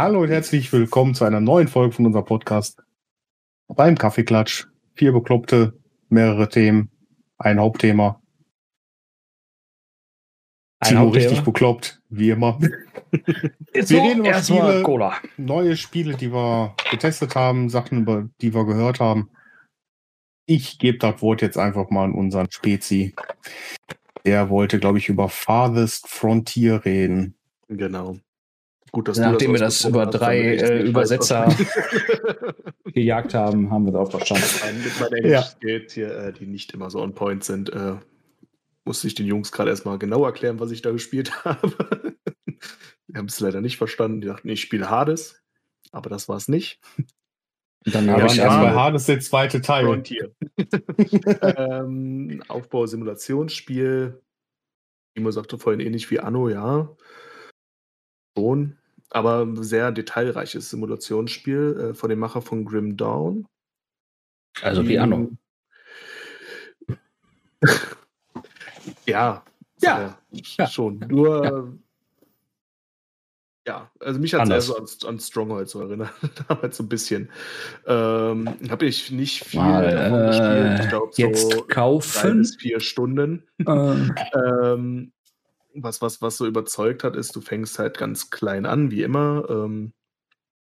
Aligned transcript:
Hallo 0.00 0.20
und 0.22 0.28
herzlich 0.28 0.72
willkommen 0.72 1.16
zu 1.16 1.24
einer 1.24 1.40
neuen 1.40 1.66
Folge 1.66 1.92
von 1.92 2.06
unserem 2.06 2.24
Podcast 2.24 2.80
beim 3.66 3.98
Kaffeeklatsch. 3.98 4.68
Vier 4.94 5.10
Bekloppte, 5.10 5.76
mehrere 6.08 6.48
Themen, 6.48 6.92
ein 7.36 7.58
Hauptthema. 7.58 8.22
Ein 10.78 10.90
Timo 10.90 11.00
Hauptthema? 11.00 11.24
richtig 11.24 11.44
bekloppt, 11.44 12.00
wie 12.10 12.30
immer. 12.30 12.60
Jetzt 13.74 13.90
Wir 13.90 13.98
noch 13.98 14.08
reden 14.08 14.18
über 14.20 14.28
erstmal 14.28 14.68
Spiele. 14.68 14.82
Cola. 14.84 15.14
Neue 15.36 15.76
Spiele, 15.76 16.14
die 16.14 16.32
wir 16.32 16.76
getestet 16.92 17.34
haben, 17.34 17.68
Sachen, 17.68 18.02
über 18.02 18.28
die 18.40 18.54
wir 18.54 18.66
gehört 18.66 19.00
haben. 19.00 19.30
Ich 20.46 20.78
gebe 20.78 20.98
das 20.98 21.20
Wort 21.22 21.42
jetzt 21.42 21.58
einfach 21.58 21.90
mal 21.90 22.04
an 22.04 22.14
unseren 22.14 22.48
Spezi. 22.52 23.16
Der 24.24 24.48
wollte, 24.48 24.78
glaube 24.78 24.98
ich, 24.98 25.08
über 25.08 25.28
Farthest 25.28 26.06
Frontier 26.06 26.84
reden. 26.84 27.34
Genau. 27.66 28.16
Gut, 28.92 29.08
dass 29.08 29.18
Nachdem 29.18 29.48
du 29.48 29.54
wir 29.54 29.60
das 29.60 29.84
über 29.84 30.06
drei, 30.06 30.38
äh, 30.38 30.82
Übersetzer-. 30.82 31.48
Gejagt 32.84 33.34
haben, 33.34 33.70
haben 33.70 33.84
wir 33.84 33.92
es 33.92 33.98
auch 33.98 34.10
verstanden. 34.10 34.82
Mit 34.82 35.00
meinen 35.00 35.24
Englisch-Skills 35.24 35.92
hier, 35.92 36.16
äh, 36.16 36.32
die 36.32 36.46
nicht 36.46 36.72
immer 36.72 36.90
so 36.90 37.00
on 37.00 37.14
point 37.14 37.44
sind, 37.44 37.70
äh, 37.70 37.96
musste 38.84 39.06
ich 39.06 39.14
den 39.14 39.26
Jungs 39.26 39.52
gerade 39.52 39.70
erstmal 39.70 39.98
genau 39.98 40.24
erklären, 40.24 40.58
was 40.58 40.70
ich 40.70 40.82
da 40.82 40.90
gespielt 40.90 41.32
habe. 41.44 42.16
Die 43.06 43.16
haben 43.16 43.26
es 43.26 43.40
leider 43.40 43.60
nicht 43.60 43.76
verstanden. 43.76 44.20
Die 44.20 44.26
dachten, 44.26 44.48
ich 44.48 44.60
spiele 44.60 44.90
Hades, 44.90 45.42
aber 45.92 46.08
das 46.10 46.28
war 46.28 46.36
es 46.36 46.48
nicht. 46.48 46.80
Und 47.84 47.94
dann 47.94 48.06
Wir 48.06 48.14
habe 48.14 48.26
ich 48.26 48.38
erstmal. 48.38 48.74
Hades 48.74 49.06
der 49.06 49.20
zweite 49.20 49.60
Teil. 49.60 49.84
Frontier. 49.84 50.34
ähm, 51.42 52.42
Aufbau-Simulationsspiel. 52.48 54.20
Timo 55.14 55.30
sagte 55.30 55.58
vorhin 55.58 55.80
ähnlich 55.80 56.10
wie 56.10 56.20
Anno, 56.20 56.48
ja. 56.48 56.96
Schon. 58.36 58.77
Aber 59.10 59.42
ein 59.42 59.62
sehr 59.62 59.90
detailreiches 59.92 60.68
Simulationsspiel 60.70 61.90
äh, 61.90 61.94
von 61.94 62.10
dem 62.10 62.18
Macher 62.18 62.42
von 62.42 62.64
Grim 62.64 62.96
Dawn. 62.96 63.46
Also 64.62 64.86
wie 64.86 64.98
Anno. 64.98 65.30
Ja. 69.06 69.42
Ja. 69.80 70.18
äh, 70.32 70.40
Ja. 70.58 70.66
Schon. 70.66 70.98
Nur. 71.08 71.78
Ja, 73.66 73.90
also 74.00 74.18
mich 74.18 74.32
hat 74.32 74.44
es 74.44 74.48
eher 74.50 74.60
so 74.62 74.76
an, 74.76 74.86
an 75.06 75.20
Stronghold 75.20 75.68
so 75.68 75.82
erinnert. 75.82 76.12
Damals 76.48 76.78
so 76.78 76.84
ein 76.84 76.88
bisschen. 76.88 77.28
Ähm, 77.86 78.48
Habe 78.70 78.86
ich 78.86 79.10
nicht 79.10 79.44
viel 79.44 79.60
Mal, 79.60 79.90
davon 79.94 80.26
gespielt. 80.26 80.48
äh, 80.80 80.82
Ich 80.84 80.88
glaube, 80.88 81.12
jetzt 81.16 81.42
so 81.42 81.48
drei 81.50 81.74
kaufen. 81.74 82.38
bis 82.38 82.56
vier 82.56 82.80
Stunden. 82.80 83.44
Äh, 83.58 83.94
Ähm, 84.64 85.12
was, 85.82 86.02
was, 86.02 86.22
was 86.22 86.36
so 86.36 86.46
überzeugt 86.46 87.04
hat, 87.04 87.16
ist, 87.16 87.34
du 87.36 87.40
fängst 87.40 87.78
halt 87.78 87.98
ganz 87.98 88.30
klein 88.30 88.66
an, 88.66 88.90
wie 88.90 89.02
immer. 89.02 89.46
Ähm, 89.48 89.92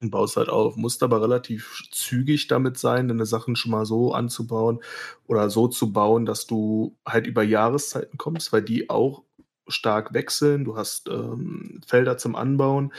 und 0.02 0.12
baust 0.12 0.38
halt 0.38 0.50
auf, 0.50 0.76
musst 0.76 1.02
aber 1.02 1.22
relativ 1.22 1.84
zügig 1.92 2.48
damit 2.48 2.78
sein, 2.78 3.08
deine 3.08 3.26
Sachen 3.26 3.56
schon 3.56 3.72
mal 3.72 3.86
so 3.86 4.14
anzubauen 4.14 4.80
oder 5.26 5.50
so 5.50 5.68
zu 5.68 5.92
bauen, 5.92 6.26
dass 6.26 6.46
du 6.46 6.96
halt 7.06 7.26
über 7.28 7.44
Jahreszeiten 7.44 8.18
kommst, 8.18 8.54
weil 8.54 8.62
die 8.62 8.90
auch 8.90 9.24
stark 9.68 10.14
wechseln. 10.14 10.66
Du 10.66 10.78
hast 10.78 11.10
ähm, 11.10 11.82
Felder 11.86 12.18
zum 12.18 12.36
Anbauen, 12.36 12.94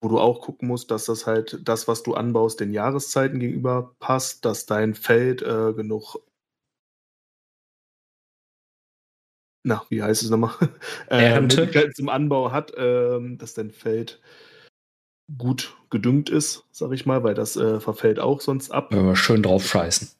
wo 0.00 0.08
du 0.08 0.18
auch 0.18 0.40
gucken 0.40 0.68
musst, 0.68 0.90
dass 0.90 1.06
das 1.06 1.26
halt 1.26 1.60
das, 1.64 1.88
was 1.88 2.02
du 2.02 2.14
anbaust, 2.14 2.60
den 2.60 2.72
Jahreszeiten 2.72 3.38
gegenüber 3.38 3.94
passt, 4.00 4.44
dass 4.44 4.66
dein 4.66 4.94
Feld 4.94 5.42
äh, 5.42 5.72
genug 5.74 6.16
na, 9.66 9.82
wie 9.88 10.00
heißt 10.00 10.22
es 10.22 10.30
nochmal? 10.30 10.54
Ernte? 11.08 11.56
Möglichkeiten 11.56 11.92
zum 11.92 12.08
Anbau 12.08 12.52
hat, 12.52 12.72
ähm, 12.76 13.36
dass 13.36 13.54
dein 13.54 13.72
Feld 13.72 14.20
gut 15.36 15.76
gedüngt 15.90 16.30
ist, 16.30 16.64
sag 16.70 16.92
ich 16.92 17.04
mal, 17.04 17.24
weil 17.24 17.34
das 17.34 17.56
äh, 17.56 17.80
verfällt 17.80 18.20
auch 18.20 18.40
sonst 18.40 18.70
ab. 18.70 18.92
wenn 18.92 19.04
wir 19.04 19.16
schön 19.16 19.42
drauf 19.42 19.66
scheißen. 19.66 20.08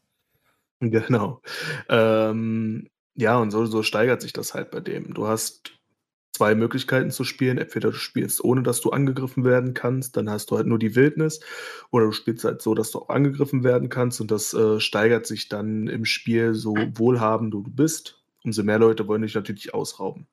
Genau. 0.80 1.40
Ähm, 1.88 2.90
ja, 3.14 3.38
und 3.38 3.50
so, 3.50 3.64
so 3.64 3.82
steigert 3.82 4.20
sich 4.20 4.34
das 4.34 4.52
halt 4.52 4.70
bei 4.70 4.80
dem. 4.80 5.14
Du 5.14 5.26
hast 5.26 5.72
zwei 6.36 6.54
Möglichkeiten 6.54 7.10
zu 7.10 7.24
spielen. 7.24 7.56
Entweder 7.56 7.92
du 7.92 7.96
spielst, 7.96 8.44
ohne 8.44 8.62
dass 8.62 8.82
du 8.82 8.90
angegriffen 8.90 9.42
werden 9.42 9.72
kannst, 9.72 10.18
dann 10.18 10.28
hast 10.28 10.50
du 10.50 10.56
halt 10.58 10.66
nur 10.66 10.78
die 10.78 10.94
Wildnis, 10.94 11.40
oder 11.90 12.04
du 12.04 12.12
spielst 12.12 12.44
halt 12.44 12.60
so, 12.60 12.74
dass 12.74 12.90
du 12.90 12.98
auch 12.98 13.08
angegriffen 13.08 13.64
werden 13.64 13.88
kannst 13.88 14.20
und 14.20 14.30
das 14.30 14.52
äh, 14.52 14.78
steigert 14.80 15.26
sich 15.26 15.48
dann 15.48 15.88
im 15.88 16.04
Spiel, 16.04 16.52
so 16.52 16.74
wohlhabend 16.94 17.54
du 17.54 17.62
bist. 17.62 18.15
Umso 18.46 18.62
mehr 18.62 18.78
Leute 18.78 19.06
wollen 19.08 19.22
dich 19.22 19.34
natürlich 19.34 19.74
ausrauben. 19.74 20.26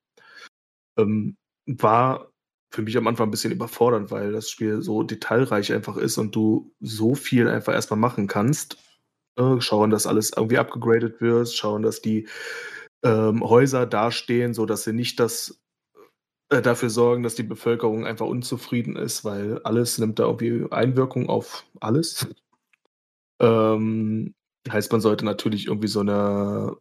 Ähm, 0.97 1.35
war 1.65 2.31
für 2.71 2.83
mich 2.83 2.95
am 2.97 3.07
Anfang 3.07 3.27
ein 3.27 3.31
bisschen 3.31 3.51
überfordernd, 3.51 4.11
weil 4.11 4.31
das 4.31 4.49
Spiel 4.49 4.81
so 4.81 5.03
detailreich 5.03 5.73
einfach 5.73 5.97
ist 5.97 6.17
und 6.17 6.35
du 6.35 6.73
so 6.79 7.15
viel 7.15 7.47
einfach 7.47 7.73
erstmal 7.73 7.99
machen 7.99 8.27
kannst. 8.27 8.77
Äh, 9.37 9.59
schauen, 9.61 9.89
dass 9.89 10.07
alles 10.07 10.31
irgendwie 10.35 10.59
abgegradet 10.59 11.21
wird, 11.21 11.51
schauen, 11.51 11.81
dass 11.81 12.01
die 12.01 12.27
ähm, 13.03 13.43
Häuser 13.43 13.85
dastehen, 13.87 14.53
so 14.53 14.65
dass 14.65 14.83
sie 14.83 14.93
nicht 14.93 15.19
das 15.19 15.59
äh, 16.49 16.61
dafür 16.61 16.91
sorgen, 16.91 17.23
dass 17.23 17.35
die 17.35 17.43
Bevölkerung 17.43 18.05
einfach 18.05 18.27
unzufrieden 18.27 18.95
ist, 18.95 19.25
weil 19.25 19.59
alles 19.63 19.97
nimmt 19.97 20.19
da 20.19 20.25
irgendwie 20.25 20.71
Einwirkung 20.71 21.29
auf 21.29 21.65
alles. 21.79 22.27
Ähm, 23.41 24.33
heißt, 24.69 24.91
man 24.91 25.01
sollte 25.01 25.25
natürlich 25.25 25.67
irgendwie 25.67 25.87
so 25.87 25.99
eine 26.01 26.77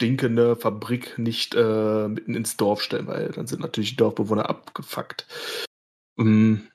stinkende 0.00 0.56
Fabrik 0.56 1.18
nicht 1.18 1.54
äh, 1.54 2.08
mitten 2.08 2.34
ins 2.34 2.56
Dorf 2.56 2.80
stellen, 2.80 3.06
weil 3.06 3.28
dann 3.32 3.46
sind 3.46 3.60
natürlich 3.60 3.90
die 3.90 3.96
Dorfbewohner 3.96 4.48
abgefuckt. 4.48 5.26
Ähm, 6.18 6.68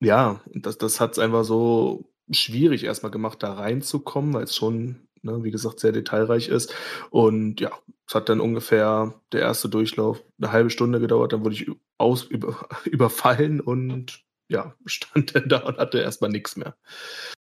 ja, 0.00 0.40
das, 0.52 0.78
das 0.78 0.98
hat 0.98 1.12
es 1.12 1.20
einfach 1.20 1.44
so 1.44 2.10
schwierig 2.28 2.82
erstmal 2.82 3.12
gemacht, 3.12 3.40
da 3.40 3.52
reinzukommen, 3.54 4.34
weil 4.34 4.42
es 4.42 4.56
schon, 4.56 5.06
ne, 5.22 5.44
wie 5.44 5.52
gesagt, 5.52 5.78
sehr 5.78 5.92
detailreich 5.92 6.48
ist. 6.48 6.74
Und 7.10 7.60
ja, 7.60 7.70
es 8.08 8.16
hat 8.16 8.28
dann 8.28 8.40
ungefähr 8.40 9.14
der 9.30 9.42
erste 9.42 9.68
Durchlauf 9.68 10.24
eine 10.38 10.50
halbe 10.50 10.70
Stunde 10.70 10.98
gedauert, 10.98 11.32
dann 11.32 11.44
wurde 11.44 11.54
ich 11.54 11.70
aus, 11.98 12.24
über, 12.24 12.68
überfallen 12.84 13.60
und 13.60 14.24
ja, 14.48 14.74
stand 14.86 15.36
dann 15.36 15.48
da 15.48 15.58
und 15.58 15.78
hatte 15.78 16.00
erstmal 16.00 16.30
nichts 16.30 16.56
mehr. 16.56 16.76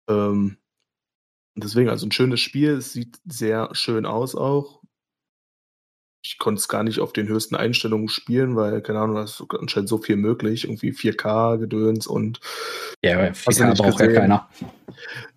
Ähm, 0.09 0.57
deswegen, 1.61 1.89
also 1.89 2.07
ein 2.07 2.13
schönes 2.13 2.41
Spiel, 2.41 2.71
es 2.71 2.93
sieht 2.93 3.19
sehr 3.25 3.71
schön 3.73 4.07
aus 4.07 4.35
auch. 4.35 4.81
Ich 6.23 6.39
konnte 6.39 6.61
es 6.61 6.69
gar 6.69 6.83
nicht 6.83 7.01
auf 7.01 7.15
den 7.15 7.29
höchsten 7.29 7.57
Einstellungen 7.57 8.09
spielen, 8.09 8.55
weil, 8.55 8.83
keine 8.83 9.01
Ahnung, 9.01 9.17
da 9.17 9.23
ist 9.23 9.43
anscheinend 9.59 9.89
so 9.89 9.99
viel 9.99 10.17
möglich, 10.17 10.65
irgendwie 10.65 10.93
4K-Gedöns 10.93 12.07
und 12.07 12.41
Ja, 13.03 13.19
Hast 13.19 13.47
du 13.47 13.65
4K 13.65 13.69
nicht 13.71 13.79
braucht 13.79 14.01
ja 14.01 14.07
gesehen? 14.07 14.21
keiner. 14.21 14.49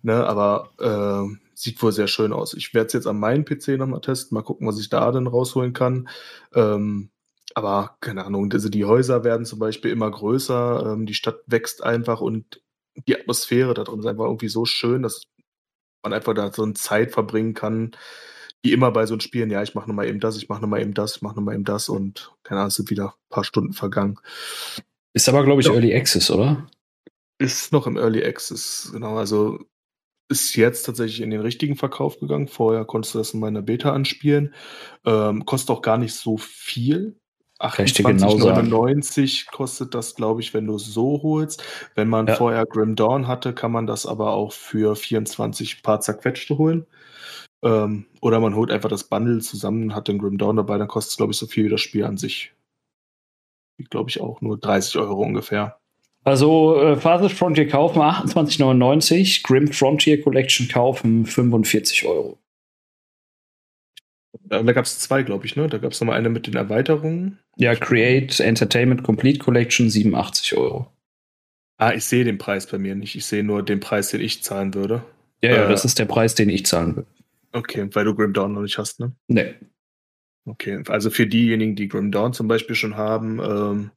Ne, 0.02 0.26
aber 0.26 0.70
äh, 0.78 1.36
sieht 1.54 1.82
wohl 1.82 1.92
sehr 1.92 2.08
schön 2.08 2.32
aus. 2.32 2.52
Ich 2.54 2.74
werde 2.74 2.88
es 2.88 2.92
jetzt 2.92 3.06
an 3.06 3.18
meinem 3.18 3.44
PC 3.46 3.78
nochmal 3.78 4.02
testen, 4.02 4.34
mal 4.34 4.42
gucken, 4.42 4.66
was 4.66 4.78
ich 4.78 4.90
da 4.90 5.10
dann 5.10 5.26
rausholen 5.26 5.72
kann. 5.72 6.08
Ähm, 6.54 7.10
aber 7.54 7.96
keine 8.00 8.24
Ahnung, 8.24 8.52
also 8.52 8.68
die 8.68 8.84
Häuser 8.84 9.24
werden 9.24 9.46
zum 9.46 9.58
Beispiel 9.60 9.90
immer 9.90 10.10
größer, 10.10 10.92
ähm, 10.92 11.06
die 11.06 11.14
Stadt 11.14 11.40
wächst 11.46 11.82
einfach 11.82 12.20
und 12.20 12.60
die 13.08 13.18
Atmosphäre 13.18 13.74
da 13.74 13.84
drin 13.84 14.00
ist 14.00 14.06
einfach 14.06 14.24
irgendwie 14.24 14.48
so 14.48 14.64
schön, 14.66 15.02
dass 15.02 15.22
man 16.04 16.12
einfach 16.12 16.34
da 16.34 16.52
so 16.52 16.62
eine 16.62 16.74
Zeit 16.74 17.12
verbringen 17.12 17.54
kann, 17.54 17.92
wie 18.62 18.72
immer 18.72 18.92
bei 18.92 19.04
so 19.06 19.14
einem 19.14 19.20
Spielen, 19.20 19.50
ja, 19.50 19.62
ich 19.62 19.74
mache 19.74 19.88
nochmal 19.88 20.08
eben 20.08 20.20
das, 20.20 20.36
ich 20.36 20.48
mache 20.48 20.62
nochmal 20.62 20.80
eben 20.80 20.94
das, 20.94 21.16
ich 21.16 21.22
mache 21.22 21.34
nochmal 21.34 21.54
eben 21.54 21.64
das 21.64 21.88
und 21.88 22.32
keine 22.44 22.60
Ahnung, 22.60 22.68
es 22.68 22.76
sind 22.76 22.90
wieder 22.90 23.08
ein 23.08 23.28
paar 23.30 23.44
Stunden 23.44 23.72
vergangen. 23.72 24.18
Ist 25.12 25.28
aber, 25.28 25.44
glaube 25.44 25.60
ich, 25.60 25.66
Ja. 25.66 25.74
Early 25.74 25.94
Access, 25.94 26.30
oder? 26.30 26.66
Ist 27.38 27.72
noch 27.72 27.86
im 27.86 27.96
Early 27.96 28.24
Access, 28.24 28.90
genau. 28.92 29.16
Also 29.16 29.58
ist 30.30 30.56
jetzt 30.56 30.84
tatsächlich 30.84 31.20
in 31.20 31.30
den 31.30 31.40
richtigen 31.40 31.76
Verkauf 31.76 32.18
gegangen. 32.18 32.48
Vorher 32.48 32.84
konntest 32.84 33.14
du 33.14 33.18
das 33.18 33.34
in 33.34 33.40
meiner 33.40 33.60
Beta 33.60 33.92
anspielen. 33.92 34.54
Ähm, 35.04 35.44
kostet 35.44 35.70
auch 35.70 35.82
gar 35.82 35.98
nicht 35.98 36.14
so 36.14 36.38
viel. 36.38 37.20
Kann 37.58 37.86
ich 37.86 37.92
dir 37.92 38.02
genau 38.02 38.36
sagen. 38.36 38.72
28,99 38.72 39.50
kostet 39.50 39.94
das, 39.94 40.14
glaube 40.16 40.40
ich, 40.40 40.54
wenn 40.54 40.66
du 40.66 40.76
es 40.76 40.86
so 40.86 41.20
holst. 41.22 41.62
Wenn 41.94 42.08
man 42.08 42.26
Ja. 42.26 42.34
vorher 42.34 42.66
Grim 42.66 42.96
Dawn 42.96 43.28
hatte, 43.28 43.52
kann 43.52 43.72
man 43.72 43.86
das 43.86 44.06
aber 44.06 44.32
auch 44.32 44.52
für 44.52 44.96
24 44.96 45.82
paar 45.82 46.00
zerquetschte 46.00 46.58
holen. 46.58 46.86
Ähm, 47.64 48.06
oder 48.20 48.40
man 48.40 48.54
holt 48.54 48.70
einfach 48.70 48.90
das 48.90 49.04
Bundle 49.04 49.40
zusammen, 49.40 49.94
hat 49.94 50.08
den 50.08 50.18
Grim 50.18 50.36
Dawn 50.36 50.56
dabei, 50.56 50.76
dann 50.78 50.88
kostet 50.88 51.12
es, 51.12 51.16
glaube 51.16 51.32
ich, 51.32 51.38
so 51.38 51.46
viel 51.46 51.64
wie 51.64 51.70
das 51.70 51.80
Spiel 51.80 52.04
an 52.04 52.18
sich. 52.18 52.52
Glaube 53.90 54.10
ich 54.10 54.20
auch 54.20 54.40
nur 54.40 54.58
30 54.58 54.96
Euro 54.98 55.22
ungefähr. 55.22 55.78
Also, 56.24 56.76
äh, 56.80 56.96
Farthest 56.96 57.36
Frontier 57.36 57.68
kaufen 57.68 58.00
28,99, 58.00 59.42
Grim 59.42 59.72
Frontier 59.72 60.22
Collection 60.22 60.68
kaufen 60.68 61.26
45 61.26 62.06
Euro. 62.06 62.38
Da, 64.54 64.62
da 64.62 64.72
gab 64.72 64.84
es 64.84 65.00
zwei, 65.00 65.22
glaube 65.24 65.46
ich, 65.46 65.56
ne? 65.56 65.66
Da 65.66 65.78
gab 65.78 65.90
es 65.92 66.00
nochmal 66.00 66.16
eine 66.16 66.28
mit 66.30 66.46
den 66.46 66.54
Erweiterungen. 66.54 67.40
Ja, 67.56 67.74
Create 67.74 68.38
Entertainment 68.40 69.02
Complete 69.02 69.40
Collection 69.40 69.90
87 69.90 70.56
Euro. 70.56 70.86
Ah, 71.76 71.92
ich 71.92 72.04
sehe 72.04 72.22
den 72.24 72.38
Preis 72.38 72.68
bei 72.68 72.78
mir 72.78 72.94
nicht. 72.94 73.16
Ich 73.16 73.26
sehe 73.26 73.42
nur 73.42 73.64
den 73.64 73.80
Preis, 73.80 74.10
den 74.10 74.20
ich 74.20 74.44
zahlen 74.44 74.74
würde. 74.74 75.02
Ja, 75.42 75.50
ja, 75.50 75.64
Äh. 75.66 75.68
das 75.68 75.84
ist 75.84 75.98
der 75.98 76.04
Preis, 76.04 76.36
den 76.36 76.48
ich 76.48 76.66
zahlen 76.66 76.96
will. 76.96 77.06
Okay, 77.52 77.88
weil 77.92 78.04
du 78.04 78.14
Grim 78.14 78.32
Dawn 78.32 78.52
noch 78.52 78.62
nicht 78.62 78.78
hast, 78.78 79.00
ne? 79.00 79.12
Nee. 79.26 79.54
Okay, 80.46 80.82
also 80.88 81.10
für 81.10 81.26
diejenigen, 81.26 81.74
die 81.74 81.88
Grim 81.88 82.12
Dawn 82.12 82.32
zum 82.32 82.46
Beispiel 82.46 82.76
schon 82.76 82.96
haben, 82.96 83.40
ähm, 83.40 83.90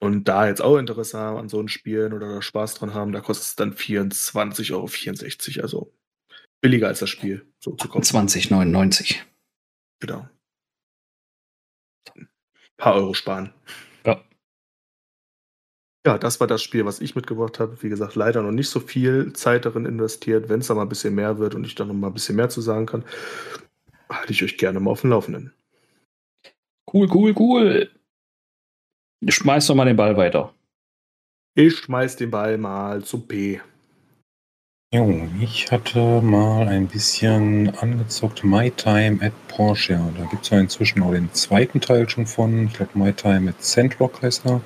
und 0.00 0.28
da 0.28 0.48
jetzt 0.48 0.62
auch 0.62 0.78
Interesse 0.78 1.18
haben 1.18 1.36
an 1.38 1.48
so 1.48 1.58
einem 1.58 1.68
Spielen 1.68 2.12
oder 2.12 2.28
da 2.34 2.42
Spaß 2.42 2.74
dran 2.74 2.94
haben, 2.94 3.12
da 3.12 3.20
kostet 3.20 3.46
es 3.46 3.56
dann 3.56 3.72
24,64 3.74 4.72
Euro. 4.72 5.62
Also 5.62 5.92
billiger 6.62 6.88
als 6.88 7.00
das 7.00 7.10
Spiel 7.10 7.46
so 7.58 7.72
zu 7.72 7.88
kaufen. 7.88 8.02
20,99. 8.02 9.16
Genau. 10.04 10.28
Ein 12.14 12.28
paar 12.76 12.94
Euro 12.96 13.14
sparen. 13.14 13.54
Ja. 14.04 14.22
Ja, 16.06 16.18
das 16.18 16.40
war 16.40 16.46
das 16.46 16.62
Spiel, 16.62 16.84
was 16.84 17.00
ich 17.00 17.16
mitgebracht 17.16 17.58
habe. 17.58 17.82
Wie 17.82 17.88
gesagt, 17.88 18.14
leider 18.14 18.42
noch 18.42 18.52
nicht 18.52 18.68
so 18.68 18.80
viel 18.80 19.32
Zeit 19.32 19.64
darin 19.64 19.86
investiert. 19.86 20.50
Wenn 20.50 20.60
es 20.60 20.66
da 20.66 20.74
mal 20.74 20.82
ein 20.82 20.90
bisschen 20.90 21.14
mehr 21.14 21.38
wird 21.38 21.54
und 21.54 21.64
ich 21.64 21.74
dann 21.74 21.88
noch 21.88 21.94
mal 21.94 22.08
ein 22.08 22.12
bisschen 22.12 22.36
mehr 22.36 22.50
zu 22.50 22.60
sagen 22.60 22.84
kann, 22.84 23.02
halte 24.10 24.32
ich 24.32 24.44
euch 24.44 24.58
gerne 24.58 24.78
mal 24.78 24.90
auf 24.90 25.00
dem 25.00 25.10
Laufenden. 25.10 25.54
Cool, 26.92 27.08
cool, 27.10 27.34
cool. 27.38 27.90
Schmeiß 29.26 29.66
doch 29.68 29.74
mal 29.74 29.86
den 29.86 29.96
Ball 29.96 30.18
weiter. 30.18 30.54
Ich 31.54 31.78
schmeiß 31.78 32.16
den 32.16 32.30
Ball 32.30 32.58
mal 32.58 33.02
zum 33.02 33.26
P. 33.26 33.62
Jo, 34.94 35.28
ich 35.40 35.72
hatte 35.72 36.20
mal 36.22 36.68
ein 36.68 36.86
bisschen 36.86 37.76
angezockt 37.80 38.44
My 38.44 38.70
Time 38.70 39.18
at 39.26 39.32
Porsche. 39.48 39.98
Da 40.16 40.24
gibt 40.26 40.44
es 40.44 40.50
ja 40.50 40.60
inzwischen 40.60 41.02
auch 41.02 41.10
den 41.10 41.32
zweiten 41.32 41.80
Teil 41.80 42.08
schon 42.08 42.28
von. 42.28 42.66
Ich 42.66 42.74
glaube, 42.74 42.92
My 42.94 43.12
Time 43.12 43.50
at 43.50 43.60
Sandrock 43.60 44.22
heißt 44.22 44.46
er. 44.46 44.60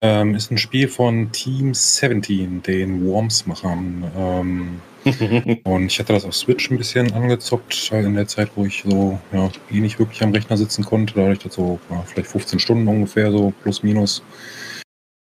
Ähm, 0.00 0.34
ist 0.34 0.50
ein 0.50 0.56
Spiel 0.56 0.88
von 0.88 1.30
Team 1.30 1.74
17, 1.74 2.62
den 2.62 3.04
Worms-Machern. 3.04 4.10
Ähm, 4.16 4.80
und 5.64 5.86
ich 5.88 5.98
hatte 5.98 6.14
das 6.14 6.24
auf 6.24 6.34
Switch 6.34 6.70
ein 6.70 6.78
bisschen 6.78 7.12
angezockt, 7.12 7.92
in 7.92 8.14
der 8.14 8.28
Zeit, 8.28 8.52
wo 8.56 8.64
ich 8.64 8.82
so 8.88 9.20
ja, 9.30 9.50
eh 9.70 9.80
nicht 9.80 9.98
wirklich 9.98 10.22
am 10.22 10.32
Rechner 10.32 10.56
sitzen 10.56 10.86
konnte. 10.86 11.12
Da 11.12 11.24
habe 11.24 11.34
ich 11.34 11.40
das 11.40 11.52
so 11.52 11.78
ja, 11.90 12.02
vielleicht 12.06 12.30
15 12.30 12.60
Stunden 12.60 12.88
ungefähr, 12.88 13.30
so 13.30 13.52
plus 13.62 13.82
minus 13.82 14.22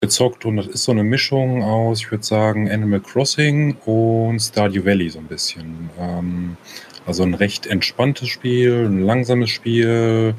gezockt. 0.01 0.45
Und 0.45 0.57
das 0.57 0.67
ist 0.67 0.83
so 0.83 0.91
eine 0.91 1.03
Mischung 1.03 1.63
aus, 1.63 2.01
ich 2.01 2.11
würde 2.11 2.23
sagen, 2.23 2.69
Animal 2.69 2.99
Crossing 2.99 3.77
und 3.85 4.39
Stardew 4.39 4.83
Valley 4.83 5.09
so 5.09 5.19
ein 5.19 5.27
bisschen. 5.27 5.89
Ähm, 5.99 6.57
also 7.05 7.23
ein 7.23 7.35
recht 7.35 7.67
entspanntes 7.67 8.27
Spiel, 8.27 8.85
ein 8.85 9.03
langsames 9.03 9.51
Spiel, 9.51 10.33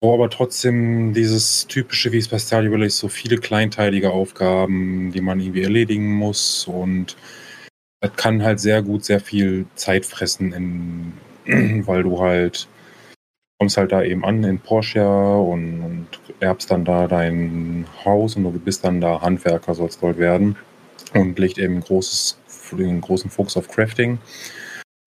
wo 0.00 0.14
aber 0.14 0.30
trotzdem 0.30 1.12
dieses 1.12 1.66
typische, 1.66 2.12
wie 2.12 2.18
es 2.18 2.28
bei 2.28 2.38
Stardew 2.38 2.72
Valley 2.72 2.86
ist, 2.86 2.98
so 2.98 3.08
viele 3.08 3.38
kleinteilige 3.38 4.10
Aufgaben, 4.10 5.10
die 5.12 5.20
man 5.20 5.40
irgendwie 5.40 5.62
erledigen 5.62 6.14
muss 6.14 6.66
und 6.66 7.16
das 8.00 8.14
kann 8.16 8.42
halt 8.42 8.60
sehr 8.60 8.82
gut 8.82 9.04
sehr 9.04 9.20
viel 9.20 9.66
Zeit 9.74 10.06
fressen, 10.06 10.52
in, 11.46 11.84
weil 11.86 12.02
du 12.02 12.20
halt 12.20 12.68
kommst 13.58 13.76
halt 13.76 13.92
da 13.92 14.02
eben 14.02 14.24
an 14.24 14.44
in 14.44 14.58
Porsche 14.58 15.06
und, 15.06 15.82
und 15.82 16.06
erbst 16.40 16.70
dann 16.70 16.84
da 16.84 17.06
dein 17.06 17.86
Haus 18.04 18.36
und 18.36 18.44
du 18.44 18.50
bist 18.52 18.84
dann 18.84 19.00
da 19.00 19.22
Handwerker, 19.22 19.74
sollst 19.74 20.02
dort 20.02 20.18
werden 20.18 20.56
und 21.14 21.38
legt 21.38 21.58
eben 21.58 21.80
großes, 21.80 22.38
den 22.72 23.00
großen 23.00 23.30
Fokus 23.30 23.56
auf 23.56 23.68
Crafting. 23.68 24.18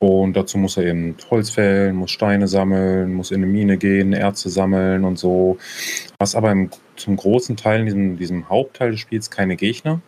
Und 0.02 0.38
dazu 0.38 0.58
muss 0.58 0.78
er 0.78 0.86
eben 0.86 1.18
Holz 1.30 1.50
fällen, 1.50 1.98
muss 1.98 2.12
Steine 2.12 2.48
sammeln, 2.48 3.14
muss 3.14 3.32
in 3.32 3.44
eine 3.44 3.52
Mine 3.52 3.78
gehen, 3.78 4.14
Erze 4.14 4.50
sammeln 4.50 5.04
und 5.04 5.20
so. 5.20 5.58
Hast 6.20 6.36
aber 6.36 6.52
im, 6.52 6.70
zum 6.96 7.18
großen 7.18 7.58
Teil 7.58 7.82
in 7.82 7.86
diesem, 7.86 8.18
diesem 8.18 8.50
Hauptteil 8.50 8.92
des 8.92 9.02
Spiels 9.02 9.30
keine 9.30 9.58
Gegner. 9.58 10.02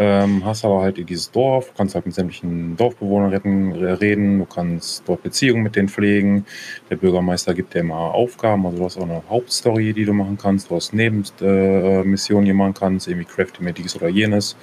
Ähm, 0.00 0.44
hast 0.44 0.64
aber 0.64 0.82
halt 0.82 0.96
dieses 1.08 1.32
Dorf, 1.32 1.74
kannst 1.76 1.96
halt 1.96 2.06
mit 2.06 2.14
sämtlichen 2.14 2.76
Dorfbewohnern 2.76 3.32
reden, 3.32 4.38
du 4.38 4.44
kannst 4.44 5.02
dort 5.08 5.24
Beziehungen 5.24 5.64
mit 5.64 5.74
denen 5.74 5.88
pflegen. 5.88 6.46
Der 6.88 6.94
Bürgermeister 6.94 7.52
gibt 7.52 7.74
dir 7.74 7.80
immer 7.80 7.96
Aufgaben, 7.96 8.64
also 8.64 8.78
du 8.78 8.84
hast 8.84 8.96
auch 8.96 9.02
eine 9.02 9.22
Hauptstory, 9.28 9.92
die 9.92 10.04
du 10.04 10.12
machen 10.12 10.38
kannst, 10.40 10.70
du 10.70 10.76
hast 10.76 10.92
Nebenmissionen, 10.94 12.44
die 12.44 12.52
du 12.52 12.56
machen 12.56 12.74
kannst, 12.74 13.08
irgendwie 13.08 13.26
crafty 13.26 13.60
mir 13.64 13.72
dies 13.72 13.96
oder 13.96 14.08
jenes. 14.08 14.56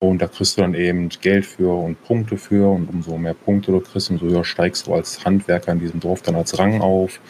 Und 0.00 0.20
da 0.20 0.28
kriegst 0.28 0.58
du 0.58 0.60
dann 0.60 0.74
eben 0.74 1.08
Geld 1.08 1.46
für 1.46 1.72
und 1.72 2.02
Punkte 2.04 2.36
für 2.36 2.70
und 2.70 2.88
umso 2.90 3.16
mehr 3.16 3.34
Punkte 3.34 3.72
du 3.72 3.80
kriegst, 3.80 4.10
umso 4.10 4.26
höher 4.26 4.44
steigst 4.44 4.86
du 4.86 4.94
als 4.94 5.24
Handwerker 5.24 5.72
in 5.72 5.80
diesem 5.80 5.98
Dorf 5.98 6.20
dann 6.20 6.36
als 6.36 6.58
Rang 6.58 6.82
auf, 6.82 7.20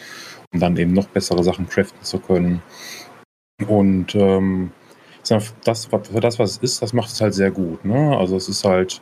um 0.53 0.59
dann 0.59 0.75
eben 0.75 0.91
noch 0.91 1.07
bessere 1.07 1.43
Sachen 1.43 1.69
craften 1.69 2.03
zu 2.03 2.19
können. 2.19 2.61
Und 3.67 4.13
ähm, 4.15 4.71
das, 5.29 5.85
für 5.85 6.19
das, 6.19 6.39
was 6.39 6.51
es 6.51 6.57
ist, 6.57 6.81
das 6.81 6.93
macht 6.93 7.09
es 7.09 7.21
halt 7.21 7.33
sehr 7.33 7.51
gut. 7.51 7.85
Ne? 7.85 8.17
Also 8.17 8.35
es 8.35 8.49
ist 8.49 8.63
halt 8.63 9.01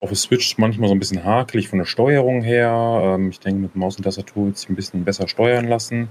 auf 0.00 0.10
der 0.10 0.16
Switch 0.16 0.58
manchmal 0.58 0.88
so 0.88 0.94
ein 0.94 0.98
bisschen 0.98 1.24
hakelig 1.24 1.68
von 1.68 1.78
der 1.78 1.86
Steuerung 1.86 2.42
her. 2.42 3.00
Ähm, 3.02 3.30
ich 3.30 3.40
denke, 3.40 3.60
mit 3.60 3.76
Maus 3.76 3.96
und 3.96 4.04
Tastatur 4.04 4.46
wird 4.46 4.56
es 4.56 4.68
ein 4.68 4.76
bisschen 4.76 5.04
besser 5.04 5.28
steuern 5.28 5.66
lassen. 5.66 6.08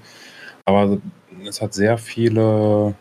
Aber 0.66 1.00
es 1.46 1.62
hat 1.62 1.74
sehr 1.74 1.98
viele 1.98 2.96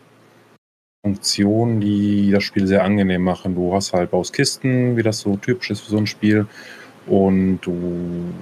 Funktionen, 1.04 1.80
die 1.80 2.30
das 2.30 2.44
Spiel 2.44 2.66
sehr 2.66 2.84
angenehm 2.84 3.22
machen. 3.22 3.54
Du 3.54 3.74
hast 3.74 3.92
halt 3.92 4.12
baust 4.12 4.32
Kisten, 4.32 4.96
wie 4.96 5.02
das 5.02 5.20
so 5.20 5.36
typisch 5.36 5.70
ist 5.70 5.80
für 5.80 5.90
so 5.90 5.98
ein 5.98 6.06
Spiel. 6.06 6.46
Und 7.06 7.60
du 7.60 8.32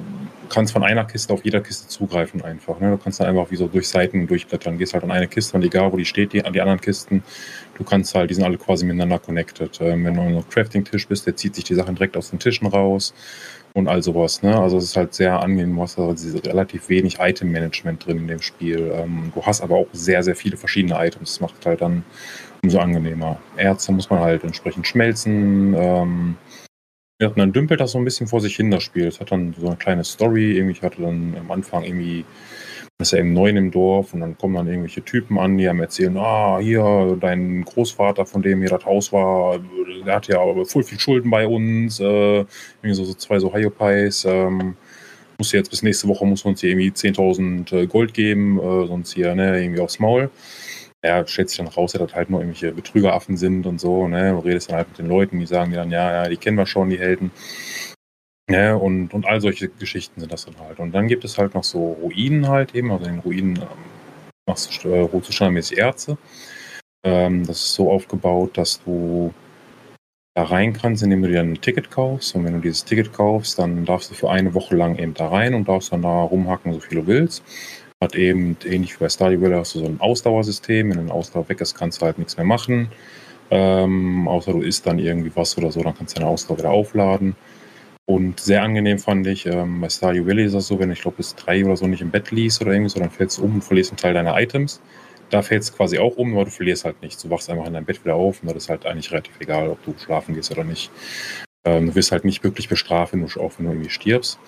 kannst 0.48 0.72
von 0.72 0.82
einer 0.82 1.04
Kiste 1.04 1.32
auf 1.32 1.44
jeder 1.44 1.60
Kiste 1.60 1.88
zugreifen 1.88 2.42
einfach. 2.42 2.80
Ne? 2.80 2.90
Du 2.90 2.98
kannst 2.98 3.20
dann 3.20 3.26
einfach 3.26 3.50
wie 3.50 3.56
so 3.56 3.66
durch 3.66 3.88
Seiten 3.88 4.26
durchblättern. 4.26 4.78
Gehst 4.78 4.94
halt 4.94 5.04
an 5.04 5.10
eine 5.10 5.28
Kiste 5.28 5.56
und 5.56 5.62
egal 5.62 5.92
wo 5.92 5.96
die 5.96 6.04
steht, 6.04 6.32
die, 6.32 6.44
an 6.44 6.52
die 6.52 6.60
anderen 6.60 6.80
Kisten. 6.80 7.22
Du 7.76 7.84
kannst 7.84 8.14
halt, 8.14 8.30
die 8.30 8.34
sind 8.34 8.44
alle 8.44 8.58
quasi 8.58 8.84
miteinander 8.84 9.18
connected. 9.18 9.80
Ähm, 9.80 10.04
wenn 10.04 10.14
du 10.14 10.20
an 10.20 10.28
einem 10.28 10.48
Crafting-Tisch 10.48 11.08
bist, 11.08 11.26
der 11.26 11.36
zieht 11.36 11.54
sich 11.54 11.64
die 11.64 11.74
Sachen 11.74 11.94
direkt 11.94 12.16
aus 12.16 12.30
den 12.30 12.38
Tischen 12.38 12.66
raus 12.66 13.12
und 13.74 13.88
all 13.88 14.02
sowas. 14.02 14.42
Ne? 14.42 14.56
Also 14.56 14.78
es 14.78 14.84
ist 14.84 14.96
halt 14.96 15.14
sehr 15.14 15.40
angenehm. 15.40 15.74
Du 15.74 15.82
hast 15.82 15.98
also 15.98 16.38
relativ 16.38 16.88
wenig 16.88 17.18
Item-Management 17.18 18.06
drin 18.06 18.18
in 18.18 18.28
dem 18.28 18.40
Spiel. 18.40 18.92
Ähm, 18.94 19.32
du 19.34 19.42
hast 19.42 19.60
aber 19.60 19.76
auch 19.76 19.88
sehr, 19.92 20.22
sehr 20.22 20.36
viele 20.36 20.56
verschiedene 20.56 20.94
Items. 20.96 21.32
Das 21.32 21.40
macht 21.40 21.66
halt 21.66 21.80
dann 21.80 22.04
umso 22.62 22.78
angenehmer. 22.78 23.38
Erze 23.56 23.92
muss 23.92 24.08
man 24.08 24.20
halt 24.20 24.44
entsprechend 24.44 24.86
schmelzen. 24.86 25.74
Ähm, 25.76 26.36
ja, 27.20 27.28
und 27.28 27.38
dann 27.38 27.52
dümpelt 27.52 27.80
das 27.80 27.92
so 27.92 27.98
ein 27.98 28.04
bisschen 28.04 28.26
vor 28.26 28.40
sich 28.40 28.56
hin, 28.56 28.70
das 28.70 28.82
Spiel. 28.82 29.06
Es 29.06 29.20
hat 29.20 29.32
dann 29.32 29.54
so 29.58 29.66
eine 29.66 29.76
kleine 29.76 30.04
Story. 30.04 30.56
Irgendwie, 30.56 30.72
ich 30.72 30.82
hatte 30.82 31.02
dann 31.02 31.36
am 31.38 31.50
Anfang 31.50 31.84
irgendwie, 31.84 32.24
ist 33.08 33.12
ja 33.12 33.18
eben 33.18 33.32
neu 33.32 33.50
im 33.50 33.70
Dorf 33.70 34.14
und 34.14 34.20
dann 34.20 34.36
kommen 34.36 34.54
dann 34.54 34.66
irgendwelche 34.66 35.04
Typen 35.04 35.38
an, 35.38 35.56
die 35.58 35.68
haben 35.68 35.80
erzählen, 35.80 36.16
ah, 36.16 36.58
hier, 36.58 37.16
dein 37.20 37.64
Großvater, 37.64 38.26
von 38.26 38.42
dem 38.42 38.60
hier 38.60 38.70
das 38.70 38.84
Haus 38.84 39.12
war, 39.12 39.58
der 40.04 40.14
hat 40.14 40.28
ja 40.28 40.40
aber 40.40 40.64
voll 40.66 40.82
viel 40.82 41.00
Schulden 41.00 41.30
bei 41.30 41.46
uns. 41.46 42.00
Äh, 42.00 42.04
irgendwie 42.04 42.94
so, 42.94 43.04
so 43.04 43.14
zwei 43.14 43.38
so 43.38 43.52
Hyopies. 43.54 44.24
Ähm, 44.24 44.76
muss 45.38 45.52
jetzt 45.52 45.70
bis 45.70 45.82
nächste 45.82 46.06
Woche 46.08 46.24
muss 46.26 46.44
uns 46.44 46.60
hier 46.60 46.70
irgendwie 46.70 46.90
10.000 46.90 47.74
äh, 47.74 47.86
Gold 47.86 48.14
geben, 48.14 48.58
äh, 48.58 48.86
sonst 48.86 49.14
hier, 49.14 49.34
ne, 49.34 49.60
irgendwie 49.60 49.80
aufs 49.80 49.98
Maul 49.98 50.30
ja, 51.04 51.26
stellt 51.26 51.50
sich 51.50 51.58
dann 51.58 51.68
raus, 51.68 51.92
dass 51.92 52.00
das 52.00 52.14
halt 52.14 52.30
nur 52.30 52.40
irgendwelche 52.40 52.72
Betrügeraffen 52.72 53.36
sind 53.36 53.66
und 53.66 53.78
so, 53.78 54.08
ne? 54.08 54.30
Du 54.30 54.38
redest 54.38 54.70
dann 54.70 54.78
halt 54.78 54.88
mit 54.88 54.98
den 54.98 55.06
Leuten, 55.06 55.38
die 55.38 55.46
sagen 55.46 55.70
dir 55.70 55.76
dann, 55.76 55.90
ja, 55.90 56.24
ja, 56.24 56.28
die 56.28 56.38
kennen 56.38 56.56
wir 56.56 56.66
schon, 56.66 56.88
die 56.88 56.98
Helden. 56.98 57.30
Ja, 58.50 58.74
und, 58.74 59.14
und 59.14 59.26
all 59.26 59.40
solche 59.40 59.68
Geschichten 59.68 60.20
sind 60.20 60.32
das 60.32 60.44
dann 60.44 60.58
halt. 60.58 60.78
Und 60.78 60.92
dann 60.92 61.08
gibt 61.08 61.24
es 61.24 61.38
halt 61.38 61.54
noch 61.54 61.64
so 61.64 61.92
Ruinen 62.02 62.48
halt 62.48 62.74
eben, 62.74 62.90
also 62.90 63.06
in 63.06 63.20
Ruinen 63.20 63.56
ähm, 63.56 63.68
machst 64.46 64.84
du, 64.84 64.90
äh, 64.90 65.22
standardmäßig 65.32 65.78
Erze. 65.78 66.18
Ähm, 67.04 67.46
das 67.46 67.56
ist 67.58 67.74
so 67.74 67.90
aufgebaut, 67.90 68.58
dass 68.58 68.82
du 68.84 69.32
da 70.34 70.44
rein 70.44 70.72
kannst, 70.72 71.02
indem 71.02 71.22
du 71.22 71.28
dir 71.28 71.40
ein 71.40 71.60
Ticket 71.60 71.90
kaufst. 71.90 72.34
Und 72.34 72.44
wenn 72.44 72.54
du 72.54 72.60
dieses 72.60 72.84
Ticket 72.84 73.12
kaufst, 73.12 73.58
dann 73.58 73.84
darfst 73.86 74.10
du 74.10 74.14
für 74.14 74.30
eine 74.30 74.52
Woche 74.52 74.76
lang 74.76 74.98
eben 74.98 75.14
da 75.14 75.28
rein 75.28 75.54
und 75.54 75.68
darfst 75.68 75.92
dann 75.92 76.02
da 76.02 76.22
rumhacken, 76.22 76.72
so 76.72 76.80
viel 76.80 77.00
du 77.00 77.06
willst. 77.06 77.42
Hat 78.02 78.14
eben, 78.14 78.56
ähnlich 78.64 78.94
wie 78.94 79.04
bei 79.04 79.08
Stardew 79.08 79.40
Valley, 79.40 79.54
hast 79.54 79.74
du 79.74 79.78
so 79.78 79.86
ein 79.86 80.00
Ausdauersystem. 80.00 80.90
Wenn 80.90 80.98
ein 80.98 81.10
Ausdauer 81.10 81.48
weg 81.48 81.60
ist, 81.62 81.74
kannst 81.76 82.02
du 82.02 82.06
halt 82.06 82.18
nichts 82.18 82.36
mehr 82.36 82.44
machen. 82.44 82.90
Ähm, 83.50 84.26
außer 84.28 84.52
du 84.52 84.60
isst 84.62 84.86
dann 84.86 84.98
irgendwie 84.98 85.30
was 85.34 85.56
oder 85.56 85.70
so, 85.70 85.82
dann 85.82 85.96
kannst 85.96 86.16
du 86.16 86.20
deine 86.20 86.30
Ausdauer 86.30 86.58
wieder 86.58 86.70
aufladen. 86.70 87.36
Und 88.06 88.38
sehr 88.38 88.62
angenehm 88.62 88.98
fand 88.98 89.26
ich, 89.26 89.46
ähm, 89.46 89.80
bei 89.80 89.88
Stardew 89.88 90.26
Valley 90.26 90.44
ist 90.44 90.54
das 90.54 90.66
so, 90.66 90.78
wenn 90.78 90.90
ich 90.90 91.00
glaube 91.00 91.16
bis 91.16 91.34
drei 91.34 91.64
oder 91.64 91.76
so 91.76 91.86
nicht 91.86 92.02
im 92.02 92.10
Bett 92.10 92.30
liest 92.30 92.60
oder 92.60 92.72
irgendwie 92.72 92.90
so, 92.90 93.00
dann 93.00 93.10
fällst 93.10 93.38
du 93.38 93.44
um 93.44 93.54
und 93.54 93.64
verlierst 93.64 93.92
einen 93.92 93.96
Teil 93.96 94.14
deiner 94.14 94.38
Items. 94.38 94.82
Da 95.30 95.40
fällt 95.40 95.62
es 95.62 95.74
quasi 95.74 95.98
auch 95.98 96.16
um, 96.16 96.34
aber 96.34 96.44
du 96.44 96.50
verlierst 96.50 96.84
halt 96.84 97.00
nichts. 97.00 97.22
Du 97.22 97.30
wachst 97.30 97.48
einfach 97.48 97.66
in 97.66 97.72
deinem 97.72 97.86
Bett 97.86 98.04
wieder 98.04 98.14
auf 98.14 98.42
und 98.42 98.48
das 98.48 98.64
ist 98.64 98.68
halt 98.68 98.84
eigentlich 98.84 99.10
relativ 99.10 99.40
egal, 99.40 99.68
ob 99.68 99.82
du 99.84 99.94
schlafen 99.98 100.34
gehst 100.34 100.50
oder 100.50 100.64
nicht. 100.64 100.90
Ähm, 101.64 101.86
du 101.86 101.94
wirst 101.94 102.12
halt 102.12 102.26
nicht 102.26 102.44
wirklich 102.44 102.68
bestraft, 102.68 103.14
wenn 103.14 103.26
du, 103.26 103.40
auch 103.40 103.52
wenn 103.56 103.66
du 103.66 103.72
irgendwie 103.72 103.90
stirbst. 103.90 104.38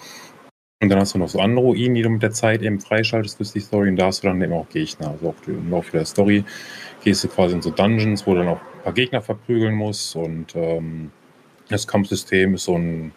Und 0.82 0.90
dann 0.90 1.00
hast 1.00 1.14
du 1.14 1.18
noch 1.18 1.28
so 1.28 1.40
andere 1.40 1.64
Ruinen, 1.64 1.94
die 1.94 2.02
du 2.02 2.10
mit 2.10 2.22
der 2.22 2.32
Zeit 2.32 2.60
eben 2.60 2.80
freischaltest 2.80 3.38
durch 3.38 3.52
die 3.52 3.60
Story. 3.60 3.88
Und 3.88 3.96
da 3.96 4.06
hast 4.06 4.22
du 4.22 4.26
dann 4.26 4.42
eben 4.42 4.52
auch 4.52 4.68
Gegner. 4.68 5.12
Also 5.12 5.30
auch 5.30 5.48
im 5.48 5.70
Laufe 5.70 5.92
der 5.92 6.04
Story 6.04 6.44
gehst 7.02 7.24
du 7.24 7.28
quasi 7.28 7.54
in 7.54 7.62
so 7.62 7.70
Dungeons, 7.70 8.26
wo 8.26 8.34
du 8.34 8.40
dann 8.40 8.48
auch 8.48 8.60
ein 8.60 8.82
paar 8.84 8.92
Gegner 8.92 9.22
verprügeln 9.22 9.74
musst. 9.74 10.14
Und 10.14 10.54
ähm, 10.54 11.10
das 11.68 11.86
Kampfsystem 11.86 12.54
ist 12.54 12.64
so 12.64 12.76
ein, 12.76 13.12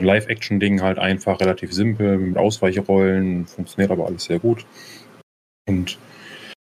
Live-Action-Ding, 0.00 0.82
halt 0.82 0.98
einfach, 0.98 1.40
relativ 1.40 1.72
simpel, 1.72 2.18
mit 2.18 2.36
Ausweichrollen, 2.36 3.46
funktioniert 3.46 3.90
aber 3.90 4.06
alles 4.06 4.24
sehr 4.24 4.38
gut. 4.38 4.66
Und 5.68 5.98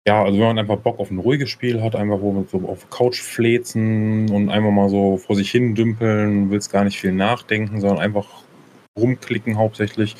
ja, 0.08 0.24
also 0.24 0.40
wenn 0.40 0.48
man 0.48 0.60
einfach 0.60 0.78
Bock 0.78 1.00
auf 1.00 1.12
ein 1.12 1.20
ruhiges 1.20 1.50
Spiel 1.50 1.82
hat, 1.82 1.96
einfach 1.96 2.22
wo 2.22 2.32
man 2.32 2.48
so 2.48 2.60
auf 2.68 2.90
Couch 2.90 3.22
flezen 3.22 4.30
und 4.30 4.50
einfach 4.50 4.72
mal 4.72 4.90
so 4.90 5.18
vor 5.18 5.36
sich 5.36 5.52
hin 5.52 5.76
dümpeln, 5.76 6.50
willst 6.50 6.72
gar 6.72 6.86
nicht 6.86 7.00
viel 7.00 7.12
nachdenken, 7.12 7.82
sondern 7.82 8.00
einfach 8.00 8.28
rumklicken 8.98 9.58
hauptsächlich, 9.58 10.16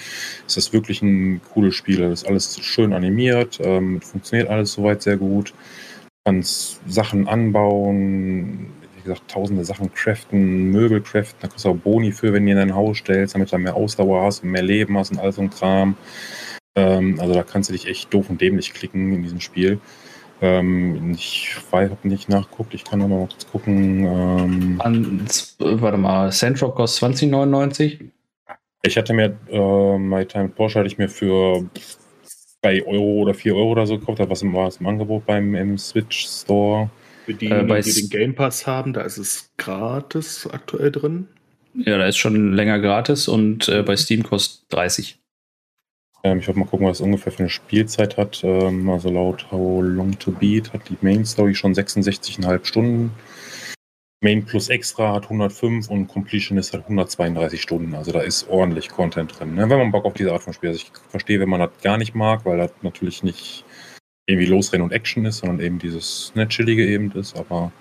ist 0.46 0.58
das 0.58 0.74
wirklich 0.74 1.02
ein 1.02 1.42
cooles 1.54 1.74
Spiel. 1.74 1.98
Das 1.98 2.22
ist 2.22 2.28
alles 2.28 2.60
schön 2.60 2.94
animiert, 2.94 3.60
ähm, 3.64 4.02
funktioniert 4.02 4.50
alles 4.50 4.74
soweit 4.74 5.02
sehr 5.02 5.18
gut. 5.18 5.54
kannst 6.26 6.82
Sachen 6.88 7.28
anbauen, 7.28 8.72
gesagt, 9.08 9.30
tausende 9.32 9.66
Sachen 9.66 9.94
craften, 9.94 10.72
Möbel 10.72 11.02
craften, 11.02 11.40
da 11.42 11.48
kriegst 11.48 11.66
du 11.66 11.70
auch 11.70 11.76
Boni 11.76 12.12
für, 12.12 12.34
wenn 12.34 12.46
du 12.46 12.52
in 12.52 12.58
dein 12.58 12.76
Haus 12.76 12.98
stellst, 12.98 13.36
damit 13.36 13.52
du 13.52 13.58
mehr 13.58 13.76
Ausdauer 13.76 14.24
hast 14.24 14.44
und 14.44 14.52
mehr 14.52 14.64
Leben 14.64 14.98
hast 14.98 15.12
und 15.12 15.20
all 15.20 15.32
so 15.32 15.42
ein 15.42 15.50
Kram. 15.50 15.96
Ähm, 16.76 17.20
also 17.20 17.34
da 17.34 17.44
kannst 17.44 17.70
du 17.70 17.74
dich 17.74 17.88
echt 17.88 18.14
doof 18.14 18.30
und 18.30 18.40
dämlich 18.42 18.74
klicken 18.74 19.14
in 19.14 19.24
diesem 19.24 19.40
Spiel. 19.40 19.80
Ähm, 20.42 21.14
ich 21.16 21.58
habe 21.72 22.08
nicht 22.08 22.30
nachgeguckt, 22.30 22.74
ich 22.74 22.84
kann 22.84 23.02
aber 23.02 23.18
mal 23.18 23.28
kurz 23.28 23.48
gucken. 23.48 24.06
Ähm, 24.06 24.76
An, 24.80 25.26
warte 25.60 25.98
mal, 25.98 26.32
Sandrock 26.32 26.76
kostet 26.76 27.12
20,99? 27.22 28.12
ich 28.84 28.98
hatte 28.98 29.14
mir 29.14 29.38
äh, 29.50 29.98
My 29.98 30.26
Time 30.26 30.50
Porsche 30.50 30.80
hatte 30.80 30.88
ich 30.88 30.98
mir 30.98 31.10
für 31.10 31.66
3 32.62 32.86
Euro 32.86 33.22
oder 33.22 33.34
4 33.34 33.56
Euro 33.56 33.72
oder 33.72 33.88
so 33.88 33.98
gekauft, 33.98 34.22
was 34.28 34.44
war 34.44 34.68
es 34.68 34.78
im 34.78 34.88
Angebot 34.88 35.26
beim 35.26 35.56
im 35.56 35.78
Switch 35.78 36.28
Store. 36.28 36.90
Für 37.28 37.34
die, 37.34 37.48
Äh, 37.52 37.64
bei 37.64 37.82
die 37.82 37.90
S- 37.90 37.96
den 37.98 38.10
Game 38.10 38.36
Pass 38.36 38.66
haben, 38.66 38.94
da 38.94 39.02
ist 39.02 39.18
es 39.18 39.52
gratis 39.58 40.48
aktuell 40.50 40.92
drin. 40.92 41.28
Ja, 41.76 41.98
da 41.98 42.06
ist 42.08 42.16
schon 42.18 42.54
länger 42.54 42.80
gratis 42.80 43.28
und 43.28 43.68
äh, 43.68 43.84
bei 43.84 43.98
Steam 43.98 44.24
kostet 44.24 44.62
30. 44.74 45.20
Ähm, 46.24 46.40
ich 46.40 46.48
wollte 46.48 46.60
mal 46.62 46.66
gucken, 46.68 46.88
was 46.88 47.00
es 47.00 47.02
ungefähr 47.02 47.34
für 47.34 47.40
eine 47.40 47.50
Spielzeit 47.50 48.16
hat. 48.16 48.44
Ähm, 48.46 48.90
also 48.90 49.10
laut 49.12 49.52
How 49.52 49.84
Long 49.84 50.18
to 50.18 50.32
Beat 50.32 50.72
hat 50.72 50.88
die 50.90 50.98
Main 51.02 51.26
Story 51.26 51.54
schon 51.54 51.74
66,5 51.76 52.64
Stunden. 52.66 53.12
Main 54.24 54.46
plus 54.46 54.70
Extra 54.70 55.14
hat 55.14 55.26
105 55.26 55.90
und 55.90 56.08
Completionist 56.08 56.74
hat 56.74 56.84
132 56.84 57.62
Stunden. 57.62 57.94
Also 57.94 58.14
da 58.14 58.22
ist 58.22 58.48
ordentlich 58.50 58.88
Content 58.90 59.38
drin. 59.38 59.54
Ne? 59.54 59.70
Wenn 59.70 59.78
man 59.78 59.92
Bock 59.92 60.06
auf 60.06 60.14
diese 60.14 60.32
Art 60.32 60.42
von 60.44 60.54
Spiel 60.54 60.70
hat. 60.70 60.78
Also 60.78 60.88
ich 60.88 61.00
verstehe, 61.12 61.40
wenn 61.42 61.50
man 61.50 61.60
das 61.60 61.70
gar 61.84 61.98
nicht 62.00 62.16
mag, 62.16 62.46
weil 62.46 62.58
das 62.58 62.72
natürlich 62.82 63.22
nicht 63.22 63.64
irgendwie 64.28 64.48
Losrennen 64.48 64.84
und 64.86 64.92
Action 64.92 65.26
ist, 65.26 65.40
sondern 65.40 65.60
eben 65.60 65.80
dieses 65.80 66.32
ne, 66.36 66.48
Chillige 66.48 66.86
eben 66.86 67.12
ist. 67.14 67.36
Aber 67.38 67.72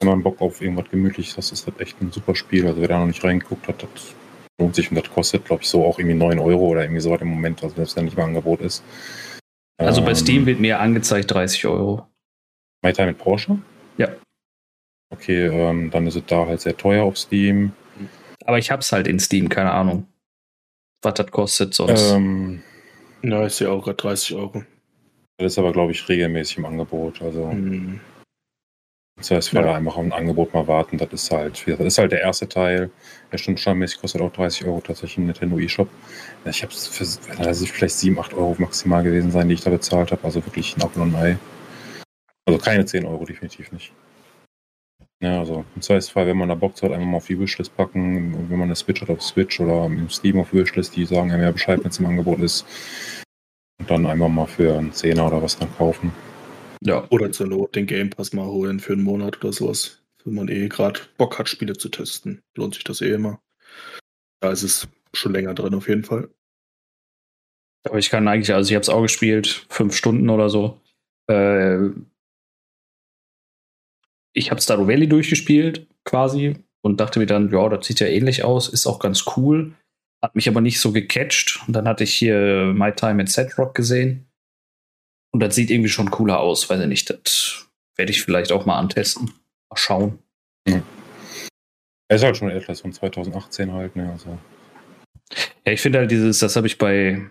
wenn 0.00 0.08
man 0.08 0.22
Bock 0.22 0.40
auf 0.40 0.60
irgendwas 0.60 0.90
Gemütliches 0.90 1.36
hat, 1.36 1.52
ist 1.52 1.66
das 1.66 1.74
echt 1.78 2.00
ein 2.00 2.10
super 2.10 2.34
Spiel. 2.34 2.66
Also 2.66 2.80
wer 2.80 2.88
da 2.88 2.98
noch 2.98 3.06
nicht 3.06 3.22
reingeguckt 3.22 3.68
hat, 3.68 3.82
das 3.82 4.14
lohnt 4.58 4.74
sich 4.74 4.90
und 4.90 4.96
das 4.96 5.12
kostet, 5.12 5.44
glaube 5.44 5.62
ich, 5.62 5.68
so 5.68 5.84
auch 5.84 5.98
irgendwie 5.98 6.16
9 6.16 6.38
Euro 6.38 6.68
oder 6.68 6.82
irgendwie 6.82 7.00
so 7.00 7.10
was 7.10 7.20
im 7.20 7.28
Moment, 7.28 7.62
also 7.62 7.76
selbst 7.76 7.96
wenn 7.96 8.06
nicht 8.06 8.16
mal 8.16 8.24
Angebot 8.24 8.60
ist. 8.60 8.82
Also 9.78 10.02
bei 10.02 10.10
Ähm, 10.10 10.16
Steam 10.16 10.46
wird 10.46 10.60
mir 10.60 10.80
angezeigt 10.80 11.30
30 11.30 11.66
Euro. 11.66 12.06
My 12.82 12.92
Time 12.92 13.08
mit 13.08 13.18
Porsche? 13.18 13.58
Ja. 13.96 14.08
Okay, 15.10 15.46
ähm, 15.46 15.90
dann 15.90 16.06
ist 16.06 16.16
es 16.16 16.24
da 16.26 16.46
halt 16.46 16.60
sehr 16.60 16.76
teuer 16.76 17.04
auf 17.04 17.18
Steam. 17.18 17.72
Aber 18.44 18.58
ich 18.58 18.70
hab's 18.70 18.92
halt 18.92 19.06
in 19.06 19.18
Steam, 19.18 19.48
keine 19.48 19.72
Ahnung. 19.72 20.06
Was 21.02 21.14
das 21.14 21.30
kostet 21.30 21.74
sonst. 21.74 22.12
Ähm, 22.12 22.62
Ja, 23.22 23.44
ist 23.44 23.58
ja 23.60 23.70
auch 23.70 23.82
gerade 23.82 23.96
30 23.96 24.36
Euro. 24.36 24.64
Das 25.38 25.52
ist 25.52 25.58
aber, 25.58 25.72
glaube 25.72 25.92
ich, 25.92 26.08
regelmäßig 26.08 26.58
im 26.58 26.66
Angebot. 26.66 27.20
Also 27.22 27.50
Hm. 27.50 28.00
das 29.16 29.30
heißt, 29.30 29.52
Ja. 29.52 29.74
einfach 29.74 29.96
auf 29.96 30.04
ein 30.04 30.12
Angebot 30.12 30.54
mal 30.54 30.66
warten. 30.66 30.98
Das 30.98 31.12
ist 31.12 31.30
halt, 31.30 31.64
das 31.66 31.80
ist 31.80 31.98
halt 31.98 32.12
der 32.12 32.20
erste 32.20 32.48
Teil. 32.48 32.90
Der 33.32 33.38
stundenstandmäßig 33.38 34.00
kostet 34.00 34.20
auch 34.20 34.32
30 34.32 34.66
Euro 34.66 34.80
tatsächlich 34.80 35.18
im 35.18 35.26
Nintendo 35.26 35.58
eShop. 35.58 35.88
Ich 36.44 36.62
habe 36.62 36.72
es 36.72 36.86
für 36.86 37.04
also 37.44 37.66
vielleicht 37.66 37.96
7, 37.96 38.18
8 38.18 38.34
Euro 38.34 38.54
maximal 38.58 39.02
gewesen 39.02 39.30
sein, 39.30 39.48
die 39.48 39.54
ich 39.54 39.62
da 39.62 39.70
bezahlt 39.70 40.12
habe. 40.12 40.24
Also 40.24 40.44
wirklich 40.44 40.76
ein 40.76 40.82
Apfel 40.82 41.02
und 41.02 41.14
ein 41.14 41.22
Ei. 41.22 41.38
Also 42.46 42.58
keine 42.60 42.84
10 42.84 43.06
Euro, 43.06 43.24
definitiv 43.24 43.72
nicht. 43.72 43.92
Ja, 45.22 45.38
also 45.38 45.64
im 45.74 45.80
Zweifelsfall, 45.80 46.26
wenn 46.26 46.36
man 46.36 46.50
da 46.50 46.54
Bock 46.54 46.74
hat, 46.82 46.92
einfach 46.92 47.06
mal 47.06 47.16
auf 47.16 47.26
die 47.26 47.38
Wishlist 47.40 47.74
packen. 47.76 48.34
Und 48.34 48.50
wenn 48.50 48.58
man 48.58 48.68
eine 48.68 48.76
Switch 48.76 49.00
hat 49.00 49.08
auf 49.10 49.22
Switch 49.22 49.58
oder 49.60 49.86
im 49.86 50.10
Steam 50.10 50.38
auf 50.38 50.52
Wishlist, 50.52 50.94
die 50.96 51.06
sagen 51.06 51.32
einem 51.32 51.42
ja 51.42 51.50
Bescheid, 51.50 51.80
wenn 51.82 51.90
es 51.90 51.98
im 51.98 52.06
Angebot 52.06 52.40
ist. 52.40 52.66
Und 53.80 53.90
dann 53.90 54.06
einfach 54.06 54.28
mal 54.28 54.46
für 54.46 54.78
einen 54.78 54.92
Zehner 54.92 55.26
oder 55.26 55.42
was 55.42 55.58
dann 55.58 55.74
kaufen. 55.76 56.12
ja. 56.80 57.06
Oder 57.10 57.32
zur 57.32 57.48
Not 57.48 57.74
den 57.74 57.86
Game 57.86 58.10
Pass 58.10 58.32
mal 58.32 58.46
holen 58.46 58.80
für 58.80 58.92
einen 58.92 59.02
Monat 59.02 59.38
oder 59.38 59.52
sowas. 59.52 60.02
Wenn 60.24 60.34
man 60.34 60.48
eh 60.48 60.68
gerade 60.68 61.00
Bock 61.18 61.38
hat, 61.38 61.48
Spiele 61.48 61.76
zu 61.76 61.88
testen. 61.88 62.42
Lohnt 62.56 62.74
sich 62.74 62.84
das 62.84 63.00
eh 63.00 63.12
immer. 63.12 63.40
Da 64.40 64.50
ist 64.50 64.62
es 64.62 64.88
schon 65.12 65.32
länger 65.32 65.54
drin 65.54 65.74
auf 65.74 65.88
jeden 65.88 66.04
Fall. 66.04 66.30
Aber 67.86 67.98
ich 67.98 68.08
kann 68.08 68.26
eigentlich, 68.28 68.54
also 68.54 68.70
ich 68.70 68.74
habe 68.74 68.82
es 68.82 68.88
auch 68.88 69.02
gespielt, 69.02 69.66
fünf 69.68 69.94
Stunden 69.94 70.30
oder 70.30 70.48
so. 70.48 70.80
Äh, 71.30 71.90
ich 74.32 74.50
habe 74.50 74.60
Stardew 74.60 74.88
Valley 74.88 75.08
durchgespielt, 75.08 75.86
quasi, 76.04 76.56
und 76.82 77.00
dachte 77.00 77.18
mir 77.18 77.26
dann, 77.26 77.50
ja, 77.50 77.68
das 77.68 77.86
sieht 77.86 78.00
ja 78.00 78.06
ähnlich 78.06 78.44
aus, 78.44 78.68
ist 78.68 78.86
auch 78.86 78.98
ganz 78.98 79.24
cool. 79.36 79.74
Hat 80.24 80.34
mich 80.34 80.48
aber 80.48 80.62
nicht 80.62 80.80
so 80.80 80.90
gecatcht. 80.90 81.60
Und 81.66 81.76
dann 81.76 81.86
hatte 81.86 82.04
ich 82.04 82.14
hier 82.14 82.72
My 82.74 82.90
Time 82.92 83.22
at 83.22 83.58
Rock 83.58 83.74
gesehen. 83.74 84.26
Und 85.34 85.40
das 85.40 85.54
sieht 85.54 85.70
irgendwie 85.70 85.90
schon 85.90 86.10
cooler 86.10 86.40
aus, 86.40 86.70
weiß 86.70 86.80
ich 86.80 86.86
nicht. 86.86 87.10
Das 87.10 87.66
werde 87.94 88.10
ich 88.10 88.22
vielleicht 88.22 88.50
auch 88.50 88.64
mal 88.64 88.78
antesten. 88.78 89.34
Mal 89.68 89.76
schauen. 89.76 90.18
Er 90.64 90.80
ist 92.16 92.24
halt 92.24 92.38
schon 92.38 92.48
älter, 92.48 92.74
von 92.74 92.94
2018 92.94 93.70
halt, 93.70 93.96
ne? 93.96 94.12
Also. 94.12 94.38
Ja, 95.66 95.72
ich 95.72 95.82
finde 95.82 95.98
halt 95.98 96.10
dieses, 96.10 96.38
das 96.38 96.56
habe 96.56 96.68
ich 96.68 96.78
bei 96.78 97.28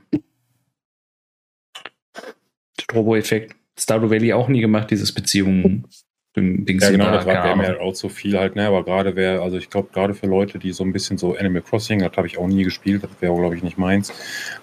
Strobo-Effekt 2.79 3.55
Stardew 3.79 4.11
Valley 4.11 4.33
auch 4.33 4.49
nie 4.49 4.61
gemacht, 4.61 4.91
dieses 4.91 5.11
Beziehungen. 5.11 5.87
Ding 6.35 6.79
Ja, 6.81 6.89
genau, 6.89 7.11
das 7.11 7.25
keine 7.25 7.39
war 7.39 7.45
wäre 7.59 7.73
mir 7.75 7.81
auch 7.81 7.93
zu 7.93 8.09
viel 8.09 8.37
halt, 8.39 8.55
ne? 8.55 8.65
Aber 8.67 8.83
gerade 8.83 9.15
wer, 9.15 9.41
also 9.41 9.57
ich 9.57 9.69
glaube, 9.69 9.89
gerade 9.93 10.15
für 10.15 10.25
Leute, 10.25 10.57
die 10.57 10.71
so 10.71 10.83
ein 10.83 10.91
bisschen 10.91 11.17
so 11.19 11.35
Animal 11.35 11.61
Crossing, 11.61 11.99
das 11.99 12.17
habe 12.17 12.25
ich 12.27 12.37
auch 12.39 12.47
nie 12.47 12.63
gespielt, 12.63 13.03
das 13.03 13.11
wäre, 13.19 13.35
glaube 13.35 13.55
ich, 13.55 13.61
nicht 13.61 13.77
meins. 13.77 14.11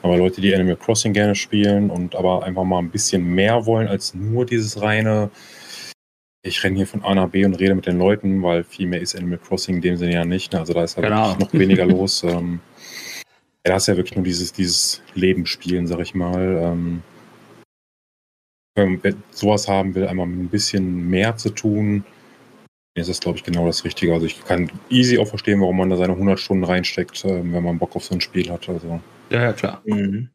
Aber 0.03 0.17
Leute, 0.17 0.41
die 0.41 0.53
Animal 0.55 0.77
Crossing 0.77 1.13
gerne 1.13 1.35
spielen 1.37 1.91
und 1.91 2.17
aber 2.17 2.43
einfach 2.45 2.65
mal 2.65 2.79
ein 2.79 2.91
bisschen 2.91 3.25
mehr 3.35 3.67
wollen 3.67 3.87
als 3.87 4.15
nur 4.15 4.47
dieses 4.47 4.83
reine, 4.83 5.31
ich 6.43 6.65
renne 6.65 6.77
hier 6.77 6.87
von 6.87 7.05
A 7.05 7.15
nach 7.15 7.29
B 7.29 7.45
und 7.45 7.55
rede 7.55 7.75
mit 7.75 7.87
den 7.87 7.99
Leuten, 7.99 8.43
weil 8.43 8.65
viel 8.65 8.87
mehr 8.89 9.01
ist 9.01 9.15
Animal 9.15 9.39
Crossing 9.39 9.77
in 9.77 9.83
dem 9.83 9.97
Sinne 9.97 10.15
ja 10.15 10.25
nicht. 10.25 10.53
Ne? 10.53 10.59
Also 10.61 10.73
da 10.73 10.83
ist 10.83 10.97
halt 10.97 11.07
Genau. 11.07 11.37
noch 11.37 11.53
weniger 11.53 11.85
los. 11.87 12.25
Ähm, 12.25 12.61
ja, 13.65 13.73
da 13.73 13.77
ist 13.77 13.87
ja 13.89 13.97
wirklich 13.97 14.17
nur 14.17 14.25
dieses, 14.25 14.53
dieses 14.53 15.03
Leben 15.15 15.45
spielen, 15.47 15.87
sag 15.87 16.01
ich 16.01 16.15
mal. 16.15 16.59
Ähm, 16.73 17.03
wenn 18.81 19.03
wer 19.03 19.15
sowas 19.31 19.69
haben 19.69 19.95
will, 19.95 20.07
einmal 20.07 20.27
mit 20.27 20.41
ein 20.41 20.49
bisschen 20.49 21.09
mehr 21.09 21.37
zu 21.37 21.51
tun, 21.51 22.05
ist 22.95 23.09
das, 23.09 23.21
glaube 23.21 23.39
ich, 23.39 23.45
genau 23.45 23.67
das 23.67 23.85
Richtige. 23.85 24.13
Also 24.13 24.27
ich 24.27 24.45
kann 24.45 24.71
easy 24.89 25.19
auch 25.19 25.29
verstehen, 25.29 25.61
warum 25.61 25.77
man 25.77 25.91
da 25.91 25.97
seine 25.97 26.13
100 26.13 26.39
Stunden 26.39 26.65
reinsteckt, 26.65 27.25
ähm, 27.25 27.53
wenn 27.53 27.63
man 27.63 27.79
Bock 27.79 27.95
auf 27.97 28.05
so 28.05 28.15
ein 28.15 28.21
Spiel 28.21 28.51
hat. 28.51 28.69
Also 28.69 29.01
Ja, 29.31 29.43
ja, 29.43 29.53
klar. 29.53 29.81
Mhm. 29.85 30.31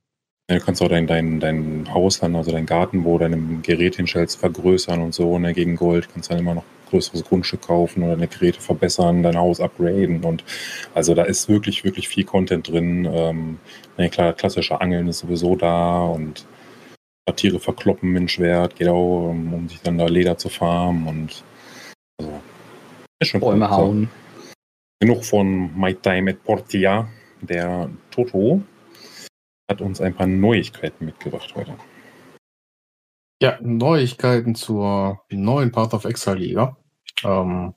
ja, 0.50 0.58
du 0.58 0.64
kannst 0.64 0.82
auch 0.82 0.88
dein, 0.88 1.08
dein, 1.08 1.40
dein 1.40 1.94
Haus 1.94 2.20
dann, 2.20 2.36
also 2.36 2.52
dein 2.52 2.66
Garten, 2.66 3.04
wo 3.04 3.18
du 3.18 3.26
deine 3.28 3.60
Gerät 3.62 3.98
hinstellst, 3.98 4.40
vergrößern 4.40 5.02
und 5.02 5.14
so, 5.14 5.38
ne, 5.38 5.54
gegen 5.54 5.76
Gold 5.76 6.08
kannst 6.12 6.32
dann 6.32 6.40
immer 6.40 6.56
noch 6.56 6.66
größeres 6.90 7.24
Grundstück 7.24 7.64
kaufen 7.64 8.04
oder 8.04 8.14
deine 8.14 8.28
Geräte 8.28 8.62
verbessern, 8.62 9.24
dein 9.24 9.38
Haus 9.38 9.60
upgraden 9.60 10.24
und 10.24 10.44
also 10.94 11.14
da 11.14 11.24
ist 11.24 11.50
wirklich, 11.50 11.84
wirklich 11.84 12.08
viel 12.08 12.24
Content 12.24 12.70
drin. 12.70 13.10
Ähm, 13.12 13.60
ne, 13.98 14.10
klar, 14.10 14.34
klassische 14.34 14.80
Angeln 14.80 15.08
ist 15.08 15.20
sowieso 15.20 15.56
da 15.56 16.04
und 16.06 16.46
Tiere 17.34 17.60
verkloppen 17.60 18.12
mit 18.12 18.22
dem 18.22 18.28
Schwert, 18.28 18.76
genau, 18.76 19.30
um, 19.30 19.68
sich 19.68 19.82
dann 19.82 19.98
da 19.98 20.06
Leder 20.06 20.38
zu 20.38 20.50
farmen 20.50 21.08
und 21.08 21.44
also 22.20 22.42
ist 23.20 23.30
schon 23.30 23.42
Bäume 23.42 23.66
cool. 23.66 23.72
So. 23.72 23.78
hauen. 23.78 24.10
Genug 25.00 25.26
von 25.26 25.78
My 25.78 25.94
Time 25.94 26.32
at 26.32 26.44
Portia. 26.44 27.08
Der 27.42 27.90
Toto 28.12 28.62
hat 29.70 29.82
uns 29.82 30.02
ein 30.02 30.16
paar 30.16 30.28
Neuigkeiten 30.28 31.06
mitgebracht 31.06 31.54
heute. 31.56 31.76
Ja, 33.42 33.60
Neuigkeiten 33.62 34.56
zur 34.56 35.22
neuen 35.30 35.72
Path 35.72 35.94
of 35.94 36.06
Exile 36.06 36.38
Liga. 36.38 36.78
Ähm, 37.24 37.74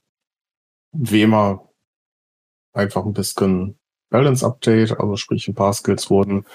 wie 0.93 1.23
immer 1.23 1.69
einfach 2.73 3.05
ein 3.05 3.12
bisschen 3.12 3.78
Balance 4.11 4.47
Update, 4.47 4.99
also 4.99 5.17
sprich 5.17 5.49
ein 5.49 5.55
paar 5.55 5.73
Skills 5.73 6.09
wurden 6.11 6.47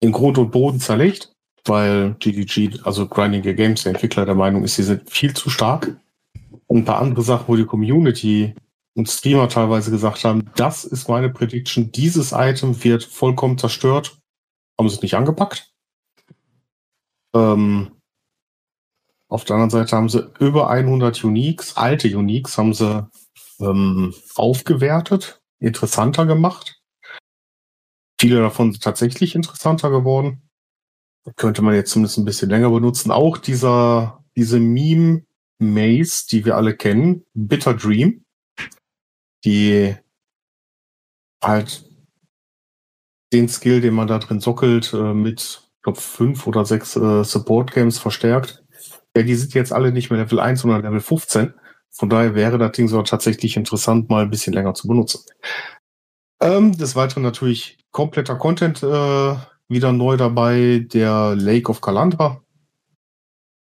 in 0.00 0.12
Grund 0.12 0.38
und 0.38 0.52
Boden 0.52 0.78
zerlegt, 0.78 1.32
weil 1.68 2.14
GDG, 2.14 2.80
also 2.84 3.06
Grinding 3.06 3.42
Gear 3.42 3.54
Games, 3.54 3.82
der 3.82 3.92
Entwickler 3.92 4.26
der 4.26 4.34
Meinung 4.34 4.64
ist, 4.64 4.76
sie 4.76 4.82
sind 4.82 5.10
viel 5.10 5.34
zu 5.34 5.50
stark. 5.50 5.96
Und 6.66 6.78
ein 6.78 6.84
paar 6.84 7.00
andere 7.00 7.22
Sachen, 7.22 7.48
wo 7.48 7.56
die 7.56 7.64
Community 7.64 8.54
und 8.94 9.08
Streamer 9.08 9.48
teilweise 9.48 9.90
gesagt 9.90 10.24
haben, 10.24 10.50
das 10.56 10.84
ist 10.84 11.08
meine 11.08 11.30
Prediction, 11.30 11.92
dieses 11.92 12.32
Item 12.32 12.82
wird 12.82 13.04
vollkommen 13.04 13.56
zerstört, 13.56 14.18
haben 14.78 14.88
sie 14.88 14.96
es 14.96 15.02
nicht 15.02 15.14
angepackt. 15.14 15.72
Ähm, 17.34 17.92
auf 19.28 19.44
der 19.44 19.54
anderen 19.54 19.70
Seite 19.70 19.96
haben 19.96 20.08
sie 20.08 20.30
über 20.40 20.70
100 20.70 21.22
Uniques, 21.22 21.76
alte 21.76 22.16
Uniques, 22.16 22.56
haben 22.58 22.74
sie 22.74 23.06
ähm, 23.60 24.14
aufgewertet, 24.34 25.40
interessanter 25.60 26.26
gemacht. 26.26 26.80
Viele 28.20 28.40
davon 28.40 28.72
sind 28.72 28.82
tatsächlich 28.82 29.34
interessanter 29.34 29.90
geworden. 29.90 30.47
Könnte 31.36 31.62
man 31.62 31.74
jetzt 31.74 31.90
zumindest 31.90 32.18
ein 32.18 32.24
bisschen 32.24 32.50
länger 32.50 32.70
benutzen. 32.70 33.10
Auch 33.10 33.38
dieser, 33.38 34.24
diese 34.36 34.60
Meme-Maze, 34.60 36.26
die 36.30 36.44
wir 36.44 36.56
alle 36.56 36.76
kennen, 36.76 37.24
Bitter 37.34 37.74
Dream, 37.74 38.24
die 39.44 39.96
halt 41.42 41.84
den 43.32 43.48
Skill, 43.48 43.80
den 43.80 43.94
man 43.94 44.08
da 44.08 44.18
drin 44.18 44.40
sockelt, 44.40 44.92
äh, 44.92 45.14
mit, 45.14 45.62
ich 45.76 45.82
glaube, 45.82 46.00
fünf 46.00 46.46
oder 46.46 46.64
sechs 46.64 46.96
äh, 46.96 47.24
Support-Games 47.24 47.98
verstärkt. 47.98 48.64
Ja, 49.16 49.22
die 49.22 49.34
sind 49.34 49.54
jetzt 49.54 49.72
alle 49.72 49.92
nicht 49.92 50.10
mehr 50.10 50.20
Level 50.20 50.40
1, 50.40 50.60
sondern 50.60 50.82
Level 50.82 51.00
15. 51.00 51.54
Von 51.90 52.08
daher 52.08 52.34
wäre 52.34 52.58
das 52.58 52.72
Ding 52.72 52.88
so 52.88 53.02
tatsächlich 53.02 53.56
interessant, 53.56 54.08
mal 54.08 54.22
ein 54.22 54.30
bisschen 54.30 54.52
länger 54.52 54.74
zu 54.74 54.86
benutzen. 54.86 55.24
Ähm, 56.40 56.76
des 56.76 56.94
Weiteren 56.94 57.22
natürlich 57.22 57.78
kompletter 57.90 58.36
Content 58.36 58.82
äh, 58.82 59.36
wieder 59.68 59.92
neu 59.92 60.16
dabei, 60.16 60.86
der 60.92 61.36
Lake 61.36 61.70
of 61.70 61.80
Kalandra. 61.80 62.40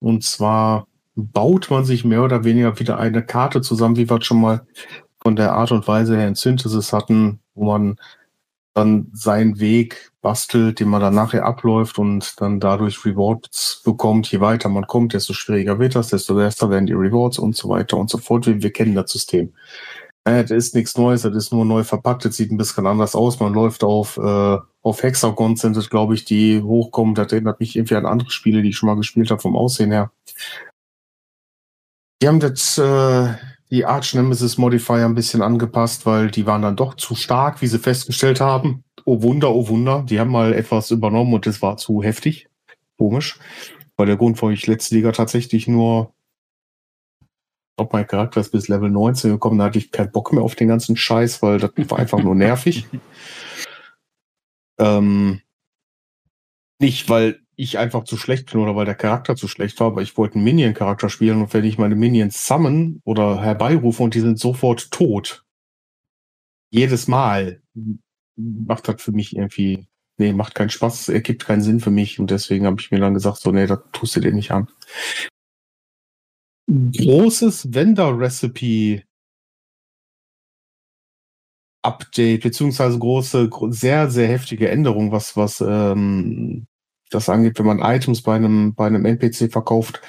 Und 0.00 0.24
zwar 0.24 0.86
baut 1.14 1.70
man 1.70 1.84
sich 1.84 2.04
mehr 2.04 2.22
oder 2.22 2.44
weniger 2.44 2.78
wieder 2.78 2.98
eine 2.98 3.24
Karte 3.24 3.60
zusammen, 3.60 3.96
wie 3.96 4.08
wir 4.08 4.20
schon 4.22 4.40
mal 4.40 4.66
von 5.22 5.36
der 5.36 5.52
Art 5.52 5.70
und 5.70 5.86
Weise 5.86 6.16
her 6.16 6.26
in 6.26 6.34
Synthesis 6.34 6.92
hatten, 6.92 7.40
wo 7.54 7.66
man 7.66 7.96
dann 8.74 9.08
seinen 9.12 9.60
Weg 9.60 10.12
bastelt, 10.22 10.80
den 10.80 10.88
man 10.88 11.02
dann 11.02 11.14
nachher 11.14 11.44
abläuft 11.44 11.98
und 11.98 12.40
dann 12.40 12.58
dadurch 12.58 13.04
Rewards 13.04 13.82
bekommt. 13.84 14.32
Je 14.32 14.40
weiter 14.40 14.68
man 14.70 14.86
kommt, 14.86 15.12
desto 15.12 15.34
schwieriger 15.34 15.78
wird 15.78 15.94
das, 15.94 16.08
desto 16.08 16.34
besser 16.34 16.70
werden 16.70 16.86
die 16.86 16.94
Rewards 16.94 17.38
und 17.38 17.54
so 17.54 17.68
weiter 17.68 17.98
und 17.98 18.08
so 18.08 18.18
fort. 18.18 18.46
Wir, 18.46 18.62
wir 18.62 18.72
kennen 18.72 18.94
das 18.94 19.12
System. 19.12 19.52
Äh, 20.24 20.42
das 20.42 20.52
ist 20.52 20.74
nichts 20.74 20.96
Neues, 20.96 21.22
das 21.22 21.34
ist 21.36 21.52
nur 21.52 21.64
neu 21.64 21.84
verpackt, 21.84 22.24
das 22.24 22.36
sieht 22.36 22.50
ein 22.50 22.56
bisschen 22.56 22.86
anders 22.86 23.14
aus. 23.14 23.40
Man 23.40 23.52
läuft 23.52 23.84
auf, 23.84 24.16
äh, 24.16 24.58
auf 24.82 25.02
Hexagons 25.02 25.60
sind 25.60 25.76
es, 25.76 25.90
glaube 25.90 26.14
ich, 26.14 26.24
die 26.24 26.60
hochkommen. 26.60 27.14
Das 27.14 27.32
erinnert 27.32 27.60
mich 27.60 27.76
irgendwie 27.76 27.94
an 27.94 28.06
andere 28.06 28.30
Spiele, 28.30 28.62
die 28.62 28.70
ich 28.70 28.76
schon 28.76 28.88
mal 28.88 28.96
gespielt 28.96 29.30
habe, 29.30 29.40
vom 29.40 29.56
Aussehen 29.56 29.92
her. 29.92 30.10
Die 32.20 32.28
haben 32.28 32.40
das, 32.40 32.78
äh, 32.78 33.34
die 33.70 33.84
Arch 33.84 34.14
Nemesis 34.14 34.58
Modifier 34.58 35.04
ein 35.04 35.14
bisschen 35.14 35.40
angepasst, 35.40 36.04
weil 36.04 36.30
die 36.30 36.46
waren 36.46 36.62
dann 36.62 36.76
doch 36.76 36.94
zu 36.94 37.14
stark, 37.14 37.62
wie 37.62 37.68
sie 37.68 37.78
festgestellt 37.78 38.40
haben. 38.40 38.84
Oh 39.04 39.22
Wunder, 39.22 39.54
oh 39.54 39.68
Wunder. 39.68 40.04
Die 40.08 40.18
haben 40.18 40.30
mal 40.30 40.52
etwas 40.52 40.90
übernommen 40.90 41.32
und 41.32 41.46
das 41.46 41.62
war 41.62 41.76
zu 41.76 42.02
heftig. 42.02 42.48
Komisch. 42.98 43.38
Weil 43.96 44.06
der 44.06 44.16
Grund, 44.16 44.40
warum 44.42 44.52
ich 44.52 44.66
letzte 44.66 44.96
Liga 44.96 45.12
tatsächlich 45.12 45.68
nur, 45.68 46.12
ob 47.76 47.92
mein 47.92 48.06
Charakter 48.06 48.40
ist 48.40 48.50
bis 48.50 48.68
Level 48.68 48.90
19 48.90 49.30
gekommen, 49.30 49.58
da 49.58 49.66
hatte 49.66 49.78
ich 49.78 49.92
keinen 49.92 50.12
Bock 50.12 50.32
mehr 50.32 50.42
auf 50.42 50.54
den 50.54 50.68
ganzen 50.68 50.96
Scheiß, 50.96 51.42
weil 51.42 51.58
das 51.58 51.70
war 51.88 51.98
einfach 51.98 52.22
nur 52.22 52.34
nervig. 52.34 52.86
ähm, 54.82 55.40
nicht, 56.80 57.08
weil 57.08 57.40
ich 57.54 57.78
einfach 57.78 58.04
zu 58.04 58.16
schlecht 58.16 58.50
bin 58.50 58.60
oder 58.60 58.74
weil 58.74 58.86
der 58.86 58.96
Charakter 58.96 59.36
zu 59.36 59.46
schlecht 59.46 59.78
war, 59.78 59.88
aber 59.88 60.02
ich 60.02 60.16
wollte 60.16 60.34
einen 60.34 60.44
Minion-Charakter 60.44 61.08
spielen 61.08 61.40
und 61.40 61.54
wenn 61.54 61.64
ich 61.64 61.78
meine 61.78 61.94
Minions 61.94 62.46
summon 62.46 63.00
oder 63.04 63.40
herbeirufe 63.40 64.02
und 64.02 64.14
die 64.14 64.20
sind 64.20 64.38
sofort 64.38 64.90
tot, 64.90 65.44
jedes 66.70 67.06
Mal, 67.06 67.62
macht 68.36 68.88
das 68.88 69.00
für 69.00 69.12
mich 69.12 69.36
irgendwie, 69.36 69.86
nee, 70.18 70.32
macht 70.32 70.54
keinen 70.54 70.70
Spaß, 70.70 71.10
ergibt 71.10 71.44
keinen 71.44 71.62
Sinn 71.62 71.80
für 71.80 71.90
mich 71.90 72.18
und 72.18 72.30
deswegen 72.30 72.66
habe 72.66 72.80
ich 72.80 72.90
mir 72.90 72.98
dann 72.98 73.14
gesagt, 73.14 73.38
so, 73.38 73.52
nee, 73.52 73.66
das 73.66 73.80
tust 73.92 74.16
du 74.16 74.20
dir 74.20 74.32
nicht 74.32 74.50
an. 74.50 74.68
Großes 76.68 77.74
Vendor-Recipe 77.74 79.02
Update, 81.82 82.42
beziehungsweise 82.42 82.98
große, 82.98 83.50
sehr, 83.70 84.10
sehr 84.10 84.28
heftige 84.28 84.68
Änderung, 84.70 85.10
was, 85.12 85.36
was 85.36 85.60
ähm, 85.60 86.66
das 87.10 87.28
angeht, 87.28 87.58
wenn 87.58 87.66
man 87.66 87.80
Items 87.80 88.22
bei 88.22 88.36
einem, 88.36 88.74
bei 88.74 88.86
einem 88.86 89.04
NPC 89.04 89.50
verkauft, 89.50 90.00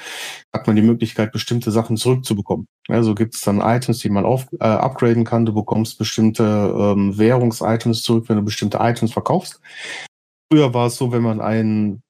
hat 0.54 0.68
man 0.68 0.76
die 0.76 0.82
Möglichkeit, 0.82 1.32
bestimmte 1.32 1.72
Sachen 1.72 1.98
zurückzubekommen. 1.98 2.68
Also 2.88 3.16
gibt 3.16 3.36
es 3.36 3.42
dann 3.42 3.60
Items, 3.60 4.00
die 4.00 4.10
man 4.10 4.26
auf, 4.26 4.48
äh, 4.60 4.66
upgraden 4.66 5.26
kann. 5.26 5.46
Du 5.46 5.54
bekommst 5.54 5.98
bestimmte 5.98 6.44
ähm, 6.44 7.18
Währungsitems 7.18 8.04
zurück, 8.04 8.26
wenn 8.30 8.38
du 8.38 8.44
bestimmte 8.44 8.78
Items 8.80 9.12
verkaufst. 9.12 9.60
Früher 10.52 10.74
war 10.74 10.88
es 10.88 10.98
so, 10.98 11.12
wenn 11.12 11.24
man 11.24 11.42
ein 11.42 12.03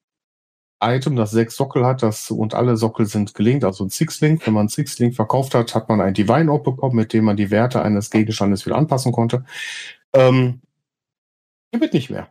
Item, 0.83 1.15
das 1.15 1.31
sechs 1.31 1.55
Sockel 1.55 1.85
hat, 1.85 2.03
das 2.03 2.29
und 2.31 2.53
alle 2.53 2.77
Sockel 2.77 3.05
sind 3.05 3.33
gelinkt, 3.33 3.63
also 3.63 3.85
ein 3.85 3.89
Six-Link. 3.89 4.45
Wenn 4.45 4.53
man 4.53 4.69
Six-Link 4.69 5.15
verkauft 5.15 5.55
hat, 5.55 5.73
hat 5.75 5.89
man 5.89 6.01
ein 6.01 6.13
Divine 6.13 6.51
Orb 6.51 6.63
bekommen, 6.63 6.95
mit 6.95 7.13
dem 7.13 7.25
man 7.25 7.37
die 7.37 7.51
Werte 7.51 7.81
eines 7.81 8.09
Gegenstandes 8.09 8.65
wieder 8.65 8.75
anpassen 8.75 9.11
konnte. 9.11 9.45
Ähm, 10.13 10.61
wird 11.71 11.93
nicht 11.93 12.09
mehr. 12.09 12.29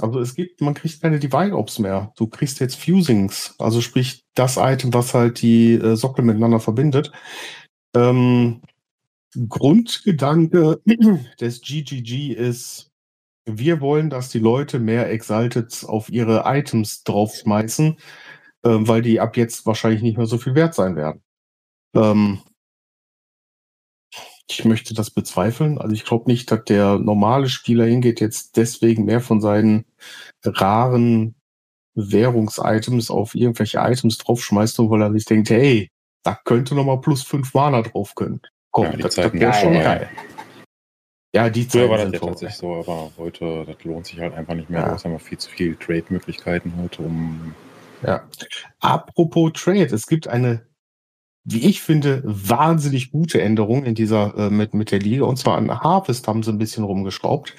Also 0.00 0.18
es 0.20 0.34
gibt, 0.34 0.60
man 0.60 0.74
kriegt 0.74 1.00
keine 1.00 1.18
Divine 1.18 1.56
Ops 1.56 1.78
mehr. 1.78 2.12
Du 2.16 2.26
kriegst 2.26 2.60
jetzt 2.60 2.76
Fusings, 2.76 3.54
also 3.58 3.80
sprich 3.80 4.24
das 4.34 4.56
Item, 4.56 4.92
was 4.92 5.14
halt 5.14 5.40
die 5.40 5.74
äh, 5.74 5.96
Sockel 5.96 6.24
miteinander 6.24 6.60
verbindet. 6.60 7.12
Ähm, 7.94 8.62
Grundgedanke 9.48 10.80
des 11.40 11.60
GGG 11.60 12.32
ist, 12.32 12.90
wir 13.46 13.80
wollen, 13.80 14.10
dass 14.10 14.28
die 14.30 14.38
Leute 14.38 14.78
mehr 14.78 15.10
Exalted 15.10 15.84
auf 15.86 16.08
ihre 16.08 16.42
Items 16.46 17.04
draufschmeißen, 17.04 17.96
äh, 18.62 18.68
weil 18.70 19.02
die 19.02 19.20
ab 19.20 19.36
jetzt 19.36 19.66
wahrscheinlich 19.66 20.02
nicht 20.02 20.16
mehr 20.16 20.26
so 20.26 20.38
viel 20.38 20.54
wert 20.54 20.74
sein 20.74 20.96
werden. 20.96 21.22
Ähm, 21.94 22.40
ich 24.48 24.64
möchte 24.64 24.94
das 24.94 25.10
bezweifeln. 25.10 25.78
Also 25.78 25.94
ich 25.94 26.04
glaube 26.04 26.30
nicht, 26.30 26.50
dass 26.50 26.64
der 26.64 26.98
normale 26.98 27.48
Spieler 27.48 27.86
hingeht, 27.86 28.20
jetzt 28.20 28.56
deswegen 28.56 29.04
mehr 29.04 29.20
von 29.20 29.40
seinen 29.40 29.86
raren 30.44 31.34
Währungsitems 31.94 33.10
auf 33.10 33.34
irgendwelche 33.34 33.78
Items 33.78 34.18
draufschmeißt, 34.18 34.78
nur 34.78 34.90
weil 34.90 35.02
er 35.02 35.12
sich 35.12 35.24
denkt, 35.24 35.50
hey, 35.50 35.90
da 36.22 36.38
könnte 36.44 36.74
noch 36.74 36.84
mal 36.84 37.00
plus 37.00 37.22
fünf 37.22 37.54
Mana 37.54 37.82
drauf 37.82 38.14
können. 38.14 38.40
Komm, 38.70 38.86
ja, 38.86 38.96
das, 38.96 39.14
das 39.14 39.32
wäre 39.32 39.52
schon 39.54 39.74
geil. 39.74 40.10
Ja, 41.34 41.50
die 41.50 41.64
Früher 41.64 41.90
war 41.90 41.98
das 41.98 42.12
ja 42.12 42.18
tatsächlich 42.20 42.56
so, 42.56 42.74
aber 42.74 43.10
heute, 43.18 43.64
das 43.66 43.82
lohnt 43.84 44.06
sich 44.06 44.20
halt 44.20 44.34
einfach 44.34 44.54
nicht 44.54 44.70
mehr. 44.70 44.80
Ja. 44.80 44.86
Du 44.86 44.92
hast 44.92 45.04
einfach 45.04 45.20
viel 45.20 45.38
zu 45.38 45.50
viele 45.50 45.78
Trade-Möglichkeiten 45.78 46.72
heute, 46.80 47.02
um. 47.02 47.54
Ja. 48.06 48.22
Apropos 48.80 49.52
Trade, 49.54 49.92
es 49.92 50.06
gibt 50.06 50.28
eine 50.28 50.66
wie 51.44 51.68
ich 51.68 51.82
finde, 51.82 52.22
wahnsinnig 52.24 53.12
gute 53.12 53.40
Änderung 53.40 53.84
in 53.84 53.94
dieser 53.94 54.34
äh, 54.36 54.50
mit, 54.50 54.72
mit 54.72 54.90
der 54.90 54.98
Liga. 54.98 55.26
Und 55.26 55.36
zwar 55.36 55.58
an 55.58 55.70
Harvest 55.70 56.26
haben 56.26 56.42
sie 56.42 56.50
ein 56.50 56.58
bisschen 56.58 56.84
rumgeschraubt. 56.84 57.54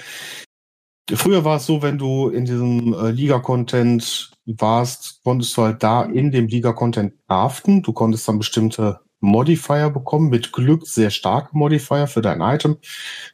Früher 1.14 1.46
war 1.46 1.58
es 1.58 1.68
so, 1.68 1.84
wenn 1.84 2.00
du 2.00 2.30
in 2.30 2.46
diesem 2.46 2.94
äh, 2.94 3.12
Liga-Content 3.12 4.32
warst, 4.46 5.22
konntest 5.24 5.56
du 5.56 5.62
halt 5.62 5.84
da 5.84 6.04
in 6.04 6.32
dem 6.32 6.48
Liga-Content 6.48 7.14
craften. 7.28 7.84
Du 7.84 7.94
konntest 7.94 8.28
dann 8.28 8.40
bestimmte 8.40 9.02
Modifier 9.26 9.90
bekommen, 9.90 10.30
mit 10.30 10.54
Glück 10.54 10.88
sehr 10.88 11.10
starke 11.10 11.58
Modifier 11.58 12.08
für 12.08 12.22
dein 12.22 12.42
Item. 12.42 12.78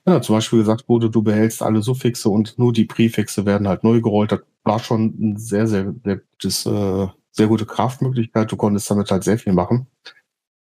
Wenn 0.06 0.16
ja, 0.16 0.22
zum 0.22 0.36
Beispiel 0.36 0.60
gesagt 0.60 0.90
wurde, 0.90 1.10
du 1.10 1.22
behältst 1.22 1.62
alle 1.62 1.82
Suffixe 1.82 2.30
und 2.30 2.58
nur 2.58 2.74
die 2.74 2.86
Präfixe 2.86 3.46
werden 3.46 3.68
halt 3.68 3.84
neu 3.84 4.02
gerollt. 4.02 4.32
Das 4.32 4.42
war 4.64 4.80
schon 4.80 5.16
ein 5.20 5.38
sehr, 5.38 5.68
sehr, 5.68 5.94
sehr, 6.04 6.18
gutes, 6.18 6.66
äh, 6.66 7.08
sehr 7.32 7.48
gute 7.48 7.66
Kraftmöglichkeit. 7.66 8.52
Du 8.52 8.58
konntest 8.58 8.90
damit 8.90 9.12
halt 9.12 9.24
sehr 9.24 9.38
viel 9.38 9.54
machen 9.54 9.88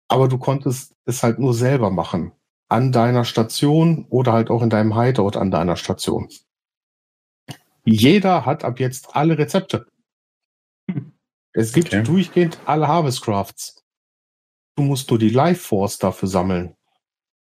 aber 0.09 0.29
du 0.29 0.39
konntest 0.39 0.95
es 1.05 1.23
halt 1.23 1.39
nur 1.39 1.55
selber 1.55 1.91
machen. 1.91 2.33
An 2.69 2.93
deiner 2.93 3.25
Station 3.25 4.07
oder 4.09 4.33
halt 4.33 4.51
auch 4.51 4.63
in 4.63 4.71
deinem 4.71 4.99
Hideout 4.99 5.37
an 5.37 5.51
deiner 5.51 5.77
Station. 5.77 6.29
Jeder 7.85 8.45
hat 8.45 8.65
ab 8.65 8.81
jetzt 8.81 9.15
alle 9.15 9.39
Rezepte. 9.39 9.87
Es 11.53 11.73
gibt 11.73 11.89
okay. 11.89 12.03
durchgehend 12.03 12.59
alle 12.67 12.89
Harvest 12.89 13.23
Crafts. 13.23 13.85
Du 14.77 14.83
musst 14.83 15.11
nur 15.11 15.19
die 15.19 15.31
Life 15.31 15.61
Force 15.61 15.99
dafür 15.99 16.29
sammeln. 16.29 16.77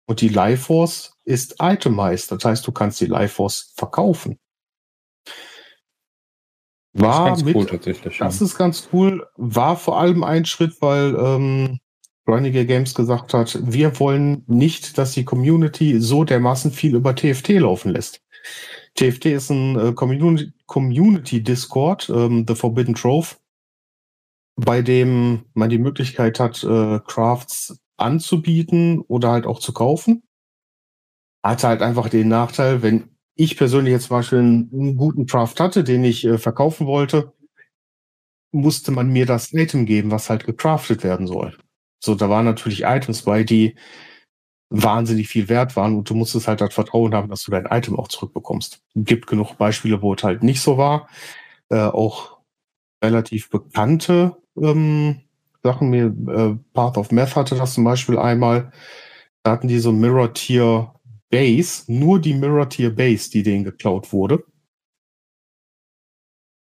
Und 0.08 0.20
die 0.20 0.28
Life 0.28 0.64
Force 0.64 1.18
ist 1.24 1.56
itemized. 1.60 2.30
Das 2.30 2.44
heißt, 2.44 2.66
du 2.66 2.72
kannst 2.72 3.00
die 3.00 3.06
Life 3.06 3.34
Force 3.34 3.72
verkaufen. 3.76 4.38
War 6.92 7.30
das 7.30 7.38
ist 7.38 7.44
ganz 7.44 7.44
mit, 7.44 7.56
cool 7.56 7.66
tatsächlich. 7.66 8.18
Das 8.18 8.40
ist 8.40 8.56
ganz 8.56 8.88
cool. 8.92 9.26
War 9.36 9.76
vor 9.76 9.98
allem 9.98 10.24
ein 10.24 10.44
Schritt, 10.44 10.80
weil 10.80 11.14
ähm, 11.16 11.80
Renegade 12.26 12.66
Games 12.66 12.94
gesagt 12.94 13.34
hat, 13.34 13.58
wir 13.60 13.98
wollen 14.00 14.44
nicht, 14.46 14.96
dass 14.96 15.12
die 15.12 15.24
Community 15.24 16.00
so 16.00 16.24
dermaßen 16.24 16.70
viel 16.70 16.94
über 16.94 17.14
TFT 17.14 17.50
laufen 17.50 17.92
lässt. 17.92 18.22
TFT 18.94 19.26
ist 19.26 19.50
ein 19.50 19.78
äh, 19.78 19.92
Community, 19.92 20.52
Community 20.66 21.42
Discord, 21.42 22.08
ähm, 22.08 22.44
The 22.48 22.54
Forbidden 22.54 22.94
Trove, 22.94 23.36
bei 24.56 24.82
dem 24.82 25.44
man 25.54 25.70
die 25.70 25.78
Möglichkeit 25.78 26.40
hat, 26.40 26.64
äh, 26.64 27.00
Crafts 27.06 27.78
anzubieten 27.96 29.00
oder 29.00 29.30
halt 29.30 29.46
auch 29.46 29.60
zu 29.60 29.72
kaufen. 29.72 30.22
Hat 31.42 31.62
halt 31.62 31.82
einfach 31.82 32.08
den 32.08 32.28
Nachteil, 32.28 32.82
wenn 32.82 33.10
ich 33.34 33.56
persönlich 33.56 33.92
jetzt 33.92 34.06
zum 34.08 34.16
Beispiel 34.16 34.38
einen, 34.38 34.70
einen 34.72 34.96
guten 34.96 35.26
Craft 35.26 35.54
hatte, 35.58 35.84
den 35.84 36.04
ich 36.04 36.24
äh, 36.24 36.38
verkaufen 36.38 36.86
wollte, 36.86 37.32
musste 38.52 38.90
man 38.90 39.10
mir 39.10 39.26
das 39.26 39.52
Item 39.52 39.84
geben, 39.84 40.10
was 40.10 40.30
halt 40.30 40.46
gecraftet 40.46 41.04
werden 41.04 41.26
soll. 41.26 41.56
So, 42.02 42.14
da 42.14 42.30
waren 42.30 42.46
natürlich 42.46 42.84
Items 42.84 43.22
bei, 43.22 43.44
die 43.44 43.76
wahnsinnig 44.70 45.28
viel 45.28 45.48
wert 45.48 45.76
waren 45.76 45.96
und 45.96 46.08
du 46.10 46.14
musstest 46.14 46.48
halt 46.48 46.60
das 46.60 46.74
Vertrauen 46.74 47.14
haben, 47.14 47.28
dass 47.28 47.44
du 47.44 47.50
dein 47.50 47.66
Item 47.66 47.96
auch 47.98 48.08
zurückbekommst. 48.08 48.82
Gibt 48.94 49.26
genug 49.26 49.56
Beispiele, 49.58 50.02
wo 50.02 50.14
es 50.14 50.22
halt 50.24 50.42
nicht 50.42 50.60
so 50.60 50.78
war. 50.78 51.08
Äh, 51.68 51.78
auch 51.78 52.35
relativ 53.02 53.50
bekannte 53.50 54.36
ähm, 54.56 55.22
Sachen. 55.62 55.90
Mir, 55.90 56.06
äh, 56.06 56.56
Path 56.72 56.98
of 56.98 57.10
Meth 57.10 57.36
hatte 57.36 57.56
das 57.56 57.74
zum 57.74 57.84
Beispiel 57.84 58.18
einmal. 58.18 58.72
Da 59.42 59.52
hatten 59.52 59.68
die 59.68 59.78
so 59.78 59.92
Mirror 59.92 60.34
Tier 60.34 60.92
Base, 61.30 61.84
nur 61.86 62.20
die 62.20 62.34
Mirror 62.34 62.68
Tier 62.68 62.94
Base, 62.94 63.30
die 63.30 63.42
denen 63.42 63.64
geklaut 63.64 64.12
wurde. 64.12 64.44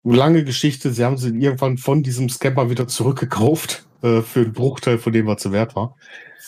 Lange 0.04 0.44
Geschichte, 0.44 0.92
sie 0.92 1.04
haben 1.04 1.16
sie 1.16 1.30
irgendwann 1.30 1.78
von 1.78 2.02
diesem 2.02 2.28
Scammer 2.28 2.70
wieder 2.70 2.86
zurückgekauft 2.86 3.86
äh, 4.02 4.22
für 4.22 4.40
einen 4.40 4.52
Bruchteil 4.52 4.98
von 4.98 5.12
dem, 5.12 5.26
was 5.26 5.42
sie 5.42 5.52
wert 5.52 5.74
war. 5.74 5.96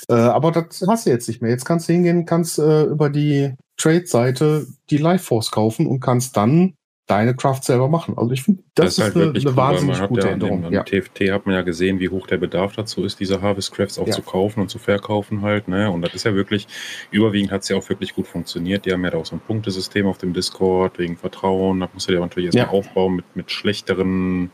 Äh, 0.08 0.14
aber 0.14 0.52
das 0.52 0.84
hast 0.86 1.06
du 1.06 1.10
jetzt 1.10 1.26
nicht 1.26 1.42
mehr. 1.42 1.50
Jetzt 1.50 1.64
kannst 1.64 1.88
du 1.88 1.92
hingehen, 1.92 2.24
kannst 2.24 2.58
äh, 2.58 2.84
über 2.84 3.10
die 3.10 3.54
Trade-Seite 3.76 4.66
die 4.90 4.98
Life 4.98 5.24
Force 5.24 5.50
kaufen 5.50 5.86
und 5.86 6.00
kannst 6.00 6.36
dann 6.36 6.74
deine 7.08 7.34
Craft 7.34 7.62
selber 7.62 7.88
machen. 7.88 8.16
Also 8.16 8.32
ich 8.32 8.42
finde, 8.42 8.62
das, 8.74 8.96
das, 8.96 8.98
ist, 8.98 9.04
halt 9.04 9.16
eine, 9.16 9.24
eine 9.30 9.48
cool, 9.48 9.56
wahnsinnig 9.56 10.08
gute 10.08 10.26
ja 10.26 10.32
Änderung. 10.32 10.62
Beim 10.62 10.72
ja. 10.72 10.82
TFT 10.84 11.30
hat 11.32 11.46
man 11.46 11.54
ja 11.54 11.62
gesehen, 11.62 11.98
wie 12.00 12.10
hoch 12.10 12.26
der 12.26 12.36
Bedarf 12.36 12.76
dazu 12.76 13.02
ist, 13.02 13.18
diese 13.18 13.40
Harvest 13.40 13.72
Crafts 13.72 13.98
auch 13.98 14.06
ja. 14.06 14.12
zu 14.12 14.22
kaufen 14.22 14.60
und 14.60 14.68
zu 14.68 14.78
verkaufen 14.78 15.40
halt. 15.40 15.68
Ne? 15.68 15.90
Und 15.90 16.02
das 16.02 16.14
ist 16.14 16.24
ja 16.24 16.34
wirklich, 16.34 16.68
überwiegend 17.10 17.50
hat 17.50 17.62
es 17.62 17.70
ja 17.70 17.76
auch 17.76 17.88
wirklich 17.88 18.14
gut 18.14 18.26
funktioniert. 18.26 18.84
Die 18.84 18.92
haben 18.92 19.02
ja 19.04 19.10
da 19.10 19.18
auch 19.18 19.26
so 19.26 19.36
ein 19.36 19.40
Punktesystem 19.40 20.06
auf 20.06 20.18
dem 20.18 20.34
Discord 20.34 20.98
wegen 20.98 21.16
Vertrauen. 21.16 21.80
Da 21.80 21.88
musst 21.92 22.08
du 22.08 22.12
dir 22.12 22.20
natürlich 22.20 22.54
erstmal 22.54 22.66
ja. 22.66 22.72
aufbauen 22.72 23.16
mit, 23.16 23.24
mit 23.34 23.50
schlechteren 23.50 24.50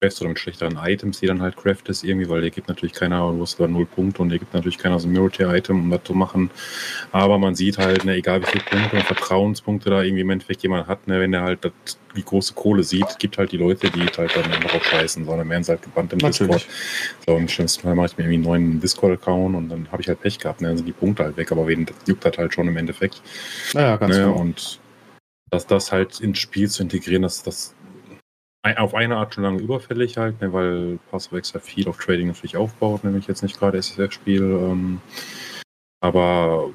Quests 0.00 0.20
oder 0.20 0.28
mit 0.28 0.38
schlechteren 0.38 0.78
Items, 0.80 1.18
die 1.18 1.26
dann 1.26 1.42
halt 1.42 1.56
craftest 1.56 2.04
irgendwie, 2.04 2.28
weil 2.28 2.44
ihr 2.44 2.50
gibt 2.50 2.68
natürlich 2.68 2.92
keiner, 2.92 3.32
du 3.32 3.42
hast 3.42 3.58
da 3.58 3.66
null 3.66 3.84
Punkte 3.84 4.22
und 4.22 4.30
ihr 4.30 4.38
gibt 4.38 4.54
natürlich 4.54 4.78
keiner 4.78 5.00
so 5.00 5.08
ein 5.08 5.12
Mirror-Item, 5.12 5.82
um 5.82 5.90
das 5.90 6.04
zu 6.04 6.14
machen. 6.14 6.50
Aber 7.10 7.36
man 7.38 7.56
sieht 7.56 7.78
halt, 7.78 8.04
ne, 8.04 8.14
egal 8.14 8.40
wie 8.42 8.46
viele 8.46 8.62
Punkte 8.62 8.96
und 8.96 9.02
Vertrauenspunkte 9.02 9.90
da 9.90 10.02
irgendwie 10.02 10.20
im 10.20 10.30
Endeffekt 10.30 10.62
jemand 10.62 10.86
hat, 10.86 11.08
ne, 11.08 11.20
wenn 11.20 11.34
er 11.34 11.42
halt 11.42 11.64
das, 11.64 11.72
die 12.14 12.24
große 12.24 12.54
Kohle 12.54 12.84
sieht, 12.84 13.18
gibt 13.18 13.38
halt 13.38 13.50
die 13.50 13.56
Leute, 13.56 13.90
die 13.90 14.06
halt 14.06 14.36
dann 14.36 14.52
einfach 14.52 14.76
auch 14.76 14.84
scheißen, 14.84 15.24
sondern 15.24 15.48
werden 15.48 15.64
sie 15.64 15.72
halt 15.72 15.82
gebannt 15.82 16.12
im 16.12 16.18
natürlich. 16.18 16.64
Discord. 16.64 16.76
So, 17.26 17.36
im 17.36 17.48
schlimmsten 17.48 17.82
Fall 17.82 17.96
mache 17.96 18.06
ich 18.06 18.18
mir 18.18 18.24
irgendwie 18.24 18.36
einen 18.36 18.44
neuen 18.44 18.80
Discord-Account 18.80 19.56
und 19.56 19.68
dann 19.68 19.90
habe 19.90 20.02
ich 20.02 20.08
halt 20.08 20.20
Pech 20.20 20.38
gehabt, 20.38 20.60
ne, 20.60 20.68
dann 20.68 20.76
sind 20.76 20.86
die 20.86 20.92
Punkte 20.92 21.24
halt 21.24 21.36
weg, 21.36 21.50
aber 21.50 21.66
wen, 21.66 21.86
das 21.86 21.96
juckt 22.06 22.24
halt 22.24 22.38
halt 22.38 22.54
schon 22.54 22.68
im 22.68 22.76
Endeffekt. 22.76 23.20
Naja, 23.74 23.96
ganz 23.96 24.16
ne, 24.16 24.22
genau. 24.26 24.36
Und 24.38 24.78
dass 25.50 25.66
das 25.66 25.90
halt 25.90 26.20
ins 26.20 26.38
Spiel 26.38 26.68
zu 26.68 26.82
integrieren, 26.82 27.22
das, 27.22 27.42
das 27.42 27.74
auf 28.76 28.94
eine 28.94 29.16
Art 29.16 29.34
schon 29.34 29.44
lange 29.44 29.60
überfällig 29.60 30.16
halt, 30.16 30.40
ne, 30.40 30.52
weil 30.52 30.98
extra 31.32 31.58
viel 31.58 31.88
auf 31.88 31.98
Trading 31.98 32.28
natürlich 32.28 32.56
aufbaut, 32.56 33.04
nämlich 33.04 33.26
jetzt 33.26 33.42
nicht 33.42 33.58
gerade 33.58 33.78
SSF-Spiel. 33.78 34.42
Ähm, 34.42 35.00
aber 36.00 36.70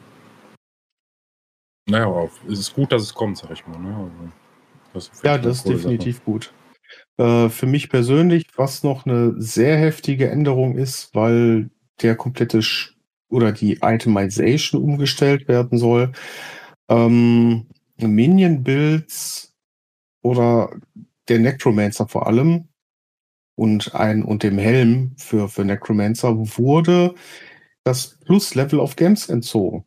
naja, 1.90 2.30
es 2.48 2.60
ist 2.60 2.74
gut, 2.74 2.92
dass 2.92 3.02
es 3.02 3.14
kommt, 3.14 3.38
sag 3.38 3.52
ich 3.52 3.68
mal. 3.68 3.80
Ne? 3.80 4.12
Also, 4.94 5.10
das 5.10 5.22
ja, 5.24 5.38
das 5.38 5.58
ist 5.58 5.68
definitiv 5.68 6.18
Sache. 6.18 6.26
gut. 6.26 6.54
Äh, 7.18 7.50
für 7.50 7.66
mich 7.66 7.90
persönlich, 7.90 8.46
was 8.56 8.84
noch 8.84 9.06
eine 9.06 9.34
sehr 9.42 9.78
heftige 9.78 10.30
Änderung 10.30 10.78
ist, 10.78 11.14
weil 11.14 11.70
der 12.02 12.16
komplette 12.16 12.62
Sch 12.62 12.96
oder 13.30 13.52
die 13.52 13.80
Itemization 13.82 14.82
umgestellt 14.82 15.48
werden 15.48 15.78
soll. 15.78 16.12
Ähm, 16.90 17.68
Minion-Builds 17.98 19.54
oder 20.22 20.76
der 21.28 21.40
Necromancer 21.40 22.08
vor 22.08 22.28
allem 22.28 22.68
und 23.56 23.94
ein 23.96 24.24
und 24.24 24.44
dem 24.44 24.58
Helm 24.58 25.16
für, 25.18 25.48
für 25.48 25.66
Necromancer 25.66 26.36
wurde 26.58 27.14
das 27.84 28.18
Plus-Level 28.26 28.80
of 28.80 28.96
Gems 28.96 29.30
entzogen. 29.30 29.86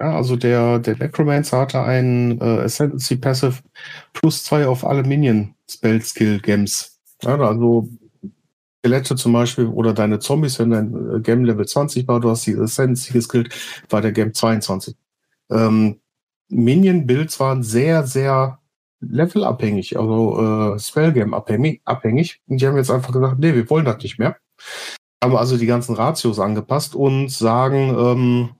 Ja, 0.00 0.16
also 0.16 0.36
der, 0.36 0.78
der 0.80 0.96
Necromancer 0.96 1.60
hatte 1.60 1.82
ein 1.82 2.40
äh, 2.40 2.62
Ascendancy 2.64 3.16
Passive 3.16 3.62
plus 4.12 4.44
zwei 4.44 4.66
auf 4.66 4.84
alle 4.84 5.04
Minion 5.04 5.54
Spell 5.70 6.02
Skill 6.02 6.40
Gems. 6.40 6.98
Ja, 7.22 7.38
also 7.38 7.88
Skelette 8.86 9.16
zum 9.16 9.32
Beispiel 9.32 9.66
oder 9.66 9.92
deine 9.92 10.18
Zombies, 10.18 10.58
wenn 10.58 10.70
dein 10.70 11.16
äh, 11.16 11.20
Gem 11.20 11.44
Level 11.44 11.66
20 11.66 12.06
war, 12.08 12.20
du 12.20 12.30
hast 12.30 12.46
die 12.46 12.56
Ascendancy 12.56 13.12
geskillt, 13.12 13.54
war 13.90 14.00
der 14.00 14.12
Gem 14.12 14.34
22. 14.34 14.96
Ähm, 15.50 16.00
Minion 16.48 17.06
Builds 17.06 17.40
waren 17.40 17.62
sehr, 17.62 18.06
sehr 18.06 18.60
levelabhängig, 19.10 19.98
also 19.98 20.74
äh, 20.74 20.78
Spellgame 20.78 21.36
abhängig, 21.36 21.80
abhängig. 21.84 22.40
Und 22.46 22.60
die 22.60 22.66
haben 22.66 22.76
jetzt 22.76 22.90
einfach 22.90 23.12
gesagt, 23.12 23.38
nee, 23.38 23.54
wir 23.54 23.68
wollen 23.70 23.84
das 23.84 24.02
nicht 24.02 24.18
mehr. 24.18 24.36
Haben 25.22 25.36
also 25.36 25.56
die 25.56 25.66
ganzen 25.66 25.94
Ratios 25.94 26.38
angepasst 26.38 26.94
und 26.94 27.28
sagen, 27.30 27.94
ähm, 27.98 28.50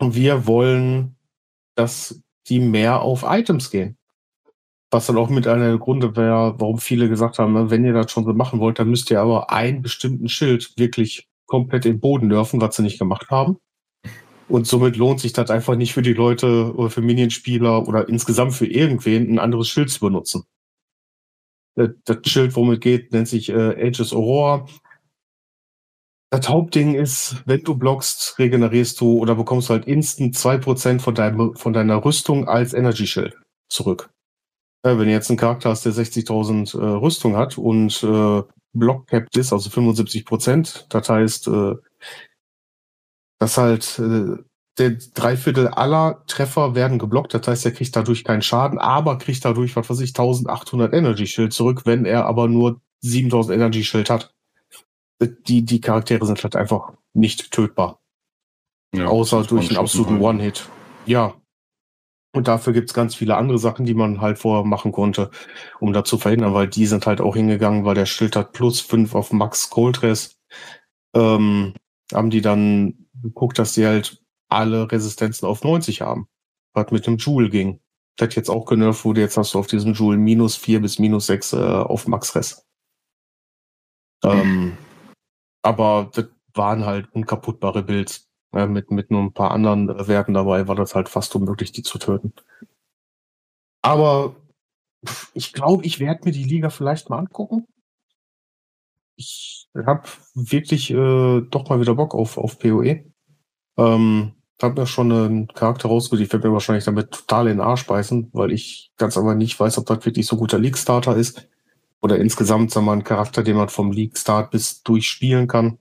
wir 0.00 0.46
wollen, 0.46 1.16
dass 1.74 2.20
die 2.48 2.60
mehr 2.60 3.02
auf 3.02 3.24
Items 3.26 3.70
gehen. 3.70 3.96
Was 4.90 5.06
dann 5.06 5.16
auch 5.16 5.30
mit 5.30 5.46
einer 5.46 5.78
Grunde 5.78 6.16
wäre, 6.16 6.54
warum 6.58 6.78
viele 6.78 7.08
gesagt 7.08 7.38
haben, 7.38 7.54
ne, 7.54 7.70
wenn 7.70 7.84
ihr 7.84 7.94
das 7.94 8.12
schon 8.12 8.24
so 8.24 8.34
machen 8.34 8.60
wollt, 8.60 8.78
dann 8.78 8.90
müsst 8.90 9.10
ihr 9.10 9.20
aber 9.20 9.50
einen 9.50 9.80
bestimmten 9.80 10.28
Schild 10.28 10.74
wirklich 10.76 11.28
komplett 11.46 11.86
im 11.86 12.00
Boden 12.00 12.28
dürfen, 12.28 12.60
was 12.60 12.76
sie 12.76 12.82
nicht 12.82 12.98
gemacht 12.98 13.30
haben. 13.30 13.56
Und 14.48 14.66
somit 14.66 14.96
lohnt 14.96 15.20
sich 15.20 15.32
das 15.32 15.50
einfach 15.50 15.76
nicht 15.76 15.92
für 15.92 16.02
die 16.02 16.12
Leute 16.12 16.74
oder 16.74 16.90
für 16.90 17.00
Minion-Spieler 17.00 17.86
oder 17.88 18.08
insgesamt 18.08 18.54
für 18.54 18.66
irgendwen 18.66 19.32
ein 19.32 19.38
anderes 19.38 19.68
Schild 19.68 19.90
zu 19.90 20.00
benutzen. 20.00 20.44
Das 21.74 22.18
Schild, 22.26 22.54
womit 22.54 22.82
geht, 22.82 23.12
nennt 23.12 23.28
sich 23.28 23.48
äh, 23.48 23.54
Aegis 23.54 24.12
Aurora. 24.12 24.66
Das 26.30 26.48
Hauptding 26.48 26.94
ist, 26.94 27.42
wenn 27.46 27.62
du 27.62 27.76
blockst, 27.76 28.38
regenerierst 28.38 29.00
du 29.00 29.18
oder 29.18 29.34
bekommst 29.34 29.70
halt 29.70 29.86
instant 29.86 30.34
2% 30.34 31.00
von, 31.00 31.14
deinem, 31.14 31.54
von 31.56 31.72
deiner 31.72 32.04
Rüstung 32.04 32.48
als 32.48 32.72
Energy-Schild 32.72 33.36
zurück. 33.68 34.10
Ja, 34.84 34.98
wenn 34.98 35.06
du 35.06 35.12
jetzt 35.12 35.30
einen 35.30 35.38
Charakter 35.38 35.70
hast, 35.70 35.84
der 35.84 35.92
60.000 35.92 36.78
äh, 36.78 36.84
Rüstung 36.84 37.36
hat 37.36 37.56
und 37.56 38.02
äh, 38.02 38.42
Block-capped 38.72 39.36
ist, 39.36 39.52
also 39.52 39.70
75%, 39.70 40.86
das 40.88 41.08
heißt, 41.08 41.48
äh, 41.48 41.74
dass 43.42 43.58
halt 43.58 43.98
äh, 43.98 44.36
der 44.78 44.90
Dreiviertel 45.14 45.66
aller 45.66 46.22
Treffer 46.28 46.76
werden 46.76 47.00
geblockt. 47.00 47.34
Das 47.34 47.44
heißt, 47.44 47.66
er 47.66 47.72
kriegt 47.72 47.96
dadurch 47.96 48.22
keinen 48.22 48.40
Schaden, 48.40 48.78
aber 48.78 49.18
kriegt 49.18 49.44
dadurch, 49.44 49.74
was 49.74 49.90
weiß 49.90 49.98
ich, 49.98 50.10
1800 50.10 50.94
Energy 50.94 51.26
Shield 51.26 51.52
zurück, 51.52 51.82
wenn 51.84 52.04
er 52.04 52.26
aber 52.26 52.46
nur 52.46 52.80
7000 53.00 53.56
Energy 53.56 53.82
Shield 53.82 54.10
hat. 54.10 54.32
Die, 55.20 55.64
die 55.64 55.80
Charaktere 55.80 56.24
sind 56.24 56.40
halt 56.44 56.54
einfach 56.54 56.92
nicht 57.14 57.50
tötbar. 57.50 58.00
Ja, 58.94 59.06
Außer 59.06 59.42
durch 59.42 59.70
einen 59.70 59.78
absoluten 59.78 60.20
One-Hit. 60.20 60.68
Ja. 61.04 61.34
Und 62.32 62.46
dafür 62.46 62.72
gibt's 62.72 62.94
ganz 62.94 63.16
viele 63.16 63.36
andere 63.36 63.58
Sachen, 63.58 63.86
die 63.86 63.94
man 63.94 64.20
halt 64.20 64.38
vorher 64.38 64.64
machen 64.64 64.92
konnte, 64.92 65.32
um 65.80 65.92
da 65.92 66.04
zu 66.04 66.16
verhindern, 66.16 66.54
weil 66.54 66.68
die 66.68 66.86
sind 66.86 67.06
halt 67.06 67.20
auch 67.20 67.34
hingegangen, 67.34 67.84
weil 67.84 67.96
der 67.96 68.06
Schild 68.06 68.36
hat 68.36 68.52
plus 68.52 68.80
5 68.80 69.16
auf 69.16 69.32
Max 69.32 69.68
Coldress. 69.68 70.38
Ähm, 71.12 71.74
haben 72.14 72.30
die 72.30 72.40
dann 72.40 73.01
geguckt, 73.22 73.58
dass 73.58 73.72
die 73.72 73.86
halt 73.86 74.22
alle 74.48 74.90
Resistenzen 74.90 75.46
auf 75.46 75.64
90 75.64 76.02
haben. 76.02 76.28
Was 76.74 76.90
mit 76.90 77.06
dem 77.06 77.16
Joule 77.16 77.50
ging. 77.50 77.80
Das 78.16 78.34
jetzt 78.34 78.50
auch 78.50 78.66
genervt 78.66 79.04
wurde, 79.04 79.20
jetzt 79.20 79.36
hast 79.36 79.54
du 79.54 79.58
auf 79.58 79.66
diesem 79.66 79.94
Joule 79.94 80.18
minus 80.18 80.56
4 80.56 80.80
bis 80.80 80.98
minus 80.98 81.26
6 81.26 81.54
äh, 81.54 81.56
auf 81.56 82.06
Max 82.06 82.34
Res. 82.34 82.66
Ähm, 84.24 84.76
aber 85.62 86.10
das 86.12 86.26
waren 86.54 86.84
halt 86.84 87.12
unkaputtbare 87.12 87.82
Builds. 87.82 88.28
Ja, 88.54 88.66
mit, 88.66 88.90
mit 88.90 89.10
nur 89.10 89.22
ein 89.22 89.32
paar 89.32 89.50
anderen 89.52 89.88
äh, 89.88 90.06
Werten 90.08 90.34
dabei 90.34 90.68
war 90.68 90.74
das 90.74 90.94
halt 90.94 91.08
fast 91.08 91.34
unmöglich, 91.34 91.72
die 91.72 91.82
zu 91.82 91.98
töten. 91.98 92.34
Aber 93.80 94.36
ich 95.34 95.52
glaube, 95.52 95.84
ich 95.84 95.98
werde 95.98 96.24
mir 96.24 96.32
die 96.32 96.44
Liga 96.44 96.70
vielleicht 96.70 97.08
mal 97.08 97.18
angucken. 97.18 97.66
Ich 99.16 99.68
habe 99.74 100.08
wirklich 100.34 100.90
äh, 100.90 101.40
doch 101.40 101.68
mal 101.68 101.80
wieder 101.80 101.94
Bock 101.94 102.14
auf, 102.14 102.38
auf 102.38 102.58
PoE. 102.58 103.11
Ähm, 103.76 104.32
habe 104.62 104.80
mir 104.80 104.86
schon 104.86 105.12
einen 105.12 105.48
Charakter 105.48 105.88
rausgesucht. 105.88 106.24
Ich 106.24 106.32
werde 106.32 106.48
mir 106.48 106.54
wahrscheinlich 106.54 106.84
damit 106.84 107.10
total 107.10 107.48
in 107.48 107.58
den 107.58 107.66
Arsch 107.66 107.86
beißen, 107.86 108.30
weil 108.32 108.52
ich 108.52 108.92
ganz 108.96 109.16
einfach 109.16 109.34
nicht 109.34 109.58
weiß, 109.58 109.78
ob 109.78 109.86
das 109.86 110.04
wirklich 110.04 110.26
so 110.26 110.36
guter 110.36 110.58
League-Starter 110.58 111.16
ist. 111.16 111.48
Oder 112.00 112.18
insgesamt, 112.18 112.70
sagen 112.70 112.86
wir 112.86 112.92
mal, 112.92 112.98
ein 112.98 113.04
Charakter, 113.04 113.42
den 113.42 113.56
man 113.56 113.68
vom 113.68 113.92
League-Start 113.92 114.50
bis 114.50 114.82
durchspielen 114.82 115.48
kann. 115.48 115.78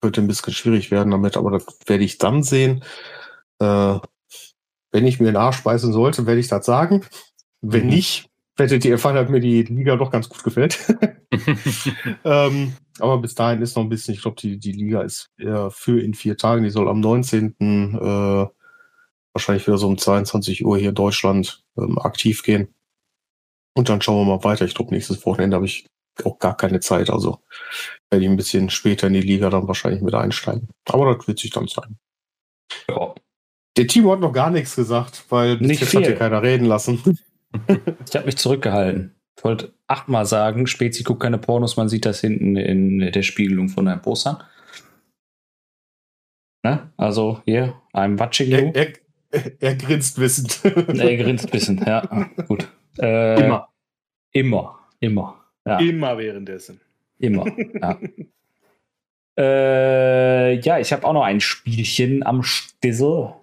Könnte 0.00 0.20
ein 0.20 0.26
bisschen 0.26 0.52
schwierig 0.52 0.90
werden 0.90 1.10
damit, 1.10 1.36
aber 1.36 1.50
das 1.50 1.66
werde 1.86 2.04
ich 2.04 2.18
dann 2.18 2.42
sehen. 2.42 2.84
Äh, 3.58 3.98
wenn 4.92 5.06
ich 5.06 5.18
mir 5.18 5.26
den 5.26 5.36
Arsch 5.36 5.62
beißen 5.62 5.92
sollte, 5.92 6.26
werde 6.26 6.40
ich 6.40 6.48
das 6.48 6.66
sagen. 6.66 7.04
Wenn 7.60 7.84
mhm. 7.84 7.90
nicht, 7.90 8.30
werdet 8.56 8.84
ihr 8.84 8.92
erfahren, 8.92 9.16
dass 9.16 9.28
mir 9.28 9.40
die 9.40 9.62
Liga 9.62 9.96
doch 9.96 10.10
ganz 10.10 10.28
gut 10.28 10.42
gefällt. 10.42 10.78
ähm, 12.24 12.74
aber 12.98 13.18
bis 13.18 13.34
dahin 13.34 13.62
ist 13.62 13.76
noch 13.76 13.82
ein 13.82 13.88
bisschen, 13.88 14.14
ich 14.14 14.22
glaube, 14.22 14.40
die, 14.40 14.58
die 14.58 14.72
Liga 14.72 15.02
ist 15.02 15.30
eher 15.38 15.70
für 15.70 16.00
in 16.00 16.14
vier 16.14 16.36
Tagen. 16.36 16.64
Die 16.64 16.70
soll 16.70 16.88
am 16.88 17.00
19. 17.00 17.54
Äh, 17.60 18.46
wahrscheinlich 19.32 19.66
wieder 19.66 19.78
so 19.78 19.88
um 19.88 19.98
22 19.98 20.64
Uhr 20.64 20.78
hier 20.78 20.90
in 20.90 20.94
Deutschland 20.94 21.64
ähm, 21.76 21.98
aktiv 21.98 22.42
gehen. 22.42 22.74
Und 23.76 23.88
dann 23.88 24.00
schauen 24.00 24.26
wir 24.26 24.36
mal 24.36 24.44
weiter. 24.44 24.64
Ich 24.64 24.74
glaube, 24.74 24.94
nächstes 24.94 25.26
Wochenende 25.26 25.56
habe 25.56 25.66
ich 25.66 25.86
auch 26.24 26.38
gar 26.38 26.56
keine 26.56 26.78
Zeit. 26.78 27.10
Also 27.10 27.40
werde 28.10 28.24
ich 28.24 28.30
ein 28.30 28.36
bisschen 28.36 28.70
später 28.70 29.08
in 29.08 29.14
die 29.14 29.20
Liga 29.20 29.50
dann 29.50 29.66
wahrscheinlich 29.66 30.02
mit 30.02 30.14
einsteigen. 30.14 30.68
Aber 30.88 31.12
das 31.12 31.26
wird 31.26 31.40
sich 31.40 31.50
dann 31.50 31.66
zeigen. 31.66 31.98
Ja. 32.88 33.14
Der 33.76 33.88
Timo 33.88 34.12
hat 34.12 34.20
noch 34.20 34.32
gar 34.32 34.50
nichts 34.50 34.76
gesagt, 34.76 35.24
weil 35.30 35.56
Nicht 35.56 35.84
viel. 35.84 36.00
hat 36.00 36.06
hier 36.06 36.16
keiner 36.16 36.42
reden 36.42 36.66
lassen. 36.66 37.18
ich 38.08 38.16
habe 38.16 38.26
mich 38.26 38.36
zurückgehalten. 38.36 39.14
Ich 39.36 39.44
wollte 39.44 39.72
achtmal 39.86 40.26
sagen, 40.26 40.66
Spezi 40.66 41.02
guckt 41.02 41.22
keine 41.22 41.38
Pornos, 41.38 41.76
man 41.76 41.88
sieht 41.88 42.06
das 42.06 42.20
hinten 42.20 42.56
in 42.56 42.98
der 43.12 43.22
Spiegelung 43.22 43.68
von 43.68 43.86
deinem 43.86 44.02
Poster. 44.02 44.46
Ne? 46.62 46.90
Also 46.96 47.42
hier, 47.44 47.74
I'm 47.92 48.18
watching 48.18 48.50
you. 48.50 48.70
Er, 48.72 48.92
er, 49.30 49.52
er 49.60 49.74
grinst 49.74 50.18
wissend. 50.18 50.60
er 50.64 51.16
grinst 51.16 51.52
wissend, 51.52 51.86
ja. 51.86 52.28
Gut. 52.48 52.68
Äh, 52.98 53.44
immer. 53.44 53.68
Immer, 54.32 54.78
immer. 55.00 55.44
Ja. 55.66 55.78
Immer 55.78 56.18
währenddessen. 56.18 56.80
Immer, 57.18 57.46
ja. 57.82 57.98
Äh, 59.36 60.60
ja, 60.60 60.78
ich 60.78 60.92
habe 60.92 61.04
auch 61.04 61.12
noch 61.12 61.24
ein 61.24 61.40
Spielchen 61.40 62.24
am 62.24 62.42
Stissel. 62.42 63.34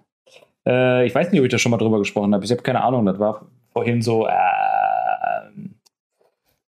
Äh, 0.66 1.06
ich 1.06 1.14
weiß 1.14 1.30
nicht, 1.30 1.40
ob 1.40 1.46
ich 1.46 1.50
da 1.50 1.58
schon 1.58 1.70
mal 1.70 1.78
drüber 1.78 1.98
gesprochen 1.98 2.34
habe. 2.34 2.44
Ich 2.44 2.50
habe 2.50 2.62
keine 2.62 2.82
Ahnung. 2.82 3.04
Das 3.06 3.18
war 3.18 3.46
vorhin 3.72 4.02
so. 4.02 4.26
Äh, 4.26 4.32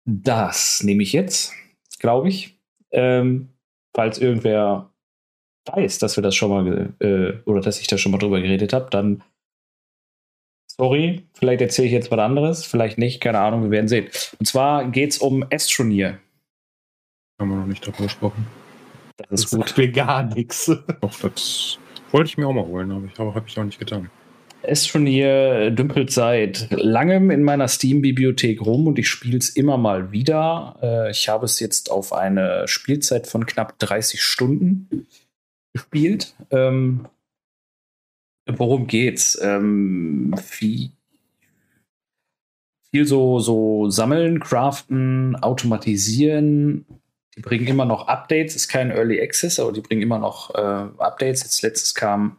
das 0.06 0.84
nehme 0.84 1.04
ich 1.04 1.14
jetzt, 1.14 1.54
glaube 2.00 2.30
ich. 2.30 2.58
Ähm, 2.92 3.50
falls 3.94 4.20
irgendwer 4.20 4.90
weiß, 5.66 6.00
dass 6.00 6.18
wir 6.18 6.22
das 6.22 6.36
schon 6.36 6.50
mal 6.50 6.94
äh, 7.00 7.34
oder 7.46 7.62
dass 7.62 7.82
ich 7.82 7.88
da 7.88 7.98
schon 7.98 8.14
mal 8.14 8.18
drüber 8.18 8.40
geredet 8.40 8.72
habe, 8.72 8.90
dann 8.90 9.22
sorry, 10.80 11.28
vielleicht 11.34 11.62
erzähle 11.62 11.88
ich 11.88 11.94
jetzt 11.94 12.12
was 12.12 12.20
anderes, 12.20 12.66
vielleicht 12.66 12.98
nicht, 12.98 13.20
keine 13.20 13.40
Ahnung, 13.40 13.64
wir 13.64 13.72
werden 13.72 13.88
sehen. 13.88 14.08
Und 14.40 14.46
zwar 14.46 14.86
geht 14.90 15.12
es 15.12 15.18
um 15.18 15.46
Astroneer. 15.52 16.20
Haben 17.40 17.50
wir 17.50 17.58
noch 17.58 17.66
nicht 17.66 17.86
darüber 17.86 18.04
gesprochen. 18.04 18.48
Das 19.18 19.44
ist 19.44 19.54
das 19.54 19.60
gut. 19.60 19.78
mir 19.78 19.92
gar 19.92 20.24
nichts. 20.24 20.66
Doch, 21.02 21.20
das 21.20 21.80
wollte 22.12 22.30
ich 22.30 22.38
mir 22.38 22.48
auch 22.48 22.54
mal 22.54 22.66
holen, 22.66 22.92
aber 22.92 23.06
ich 23.06 23.18
habe 23.20 23.34
hab 23.34 23.48
ich 23.48 23.60
auch 23.60 23.64
nicht 23.64 23.80
getan. 23.80 24.10
Astroneer 24.68 25.72
dümpelt 25.72 26.12
seit 26.12 26.68
langem 26.72 27.32
in 27.32 27.44
meiner 27.44 27.68
Steam-Bibliothek 27.68 28.62
rum 28.62 28.88
und 28.88 29.00
ich 29.00 29.10
spiele 29.10 29.38
es 29.38 29.50
immer 29.50 29.78
mal 29.78 30.12
wieder. 30.12 30.78
Äh, 30.82 31.12
ich 31.12 31.30
habe 31.30 31.46
es 31.46 31.60
jetzt 31.60 31.92
auf 31.92 32.14
eine 32.14 32.68
Spielzeit 32.68 33.28
von 33.28 33.46
knapp 33.46 33.80
30 33.80 34.22
Stunden 34.22 35.08
gespielt. 35.74 36.36
Ähm, 36.52 37.08
worum 38.48 38.88
geht's? 38.88 39.38
Ähm, 39.42 40.36
viel, 40.44 40.92
viel 42.92 43.06
so, 43.06 43.40
so 43.40 43.90
sammeln, 43.90 44.40
craften, 44.40 45.36
automatisieren. 45.36 46.86
Die 47.36 47.42
bringen 47.42 47.68
immer 47.68 47.86
noch 47.86 48.08
Updates. 48.08 48.56
Ist 48.56 48.68
kein 48.68 48.92
Early 48.92 49.22
Access, 49.22 49.60
aber 49.60 49.72
die 49.72 49.82
bringen 49.82 50.02
immer 50.02 50.20
noch 50.20 50.56
äh, 50.56 50.90
Updates. 50.98 51.44
Jetzt 51.44 51.62
letztes 51.62 51.94
kam 51.94 52.38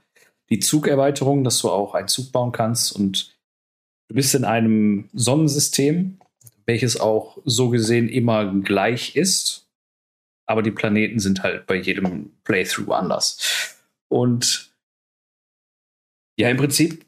die 0.51 0.61
Zugerweiterung, 0.61 1.45
dass 1.45 1.59
du 1.61 1.71
auch 1.71 1.95
einen 1.95 2.09
Zug 2.09 2.33
bauen 2.33 2.53
kannst 2.53 2.93
und 2.93 3.37
du 4.09 4.15
bist 4.15 4.35
in 4.35 4.45
einem 4.45 5.09
Sonnensystem, 5.13 6.19
welches 6.67 6.99
auch 6.99 7.39
so 7.45 7.71
gesehen 7.71 8.09
immer 8.09 8.53
gleich 8.61 9.17
ist, 9.17 9.69
aber 10.47 10.63
die 10.63 10.71
Planeten 10.71 11.19
sind 11.19 11.43
halt 11.43 11.67
bei 11.67 11.77
jedem 11.77 12.33
Playthrough 12.45 12.93
anders. 12.93 13.77
Und 14.09 14.73
ja, 16.39 16.49
im 16.49 16.57
Prinzip 16.57 17.05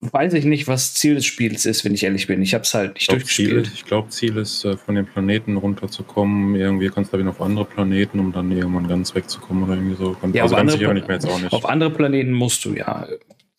weiß 0.00 0.32
ich 0.32 0.44
nicht, 0.44 0.66
was 0.66 0.94
Ziel 0.94 1.14
des 1.14 1.26
Spiels 1.26 1.66
ist, 1.66 1.84
wenn 1.84 1.92
ich 1.92 2.04
ehrlich 2.04 2.26
bin. 2.26 2.40
Ich 2.40 2.54
habe 2.54 2.62
es 2.62 2.72
halt 2.72 2.94
nicht 2.94 3.02
ich 3.02 3.08
glaub, 3.08 3.18
durchgespielt. 3.18 3.66
Ziel, 3.66 3.74
ich 3.74 3.84
glaube, 3.84 4.08
Ziel 4.08 4.36
ist, 4.38 4.64
äh, 4.64 4.76
von 4.76 4.94
den 4.94 5.06
Planeten 5.06 5.56
runterzukommen. 5.56 6.54
Irgendwie 6.54 6.88
kannst 6.88 7.12
du 7.12 7.18
dann 7.18 7.28
auf 7.28 7.40
andere 7.40 7.66
Planeten, 7.66 8.18
um 8.18 8.32
dann 8.32 8.50
irgendwann 8.50 8.88
ganz 8.88 9.14
wegzukommen 9.14 9.64
oder 9.64 9.74
irgendwie 9.74 9.96
so. 9.96 10.16
Ja, 10.32 10.44
also 10.44 10.56
ganz 10.56 10.72
sicher 10.72 10.94
nicht 10.94 11.06
mehr 11.06 11.16
jetzt 11.16 11.28
auch 11.28 11.40
nicht. 11.40 11.52
Auf 11.52 11.66
andere 11.66 11.90
Planeten 11.90 12.32
musst 12.32 12.64
du 12.64 12.74
ja 12.74 13.06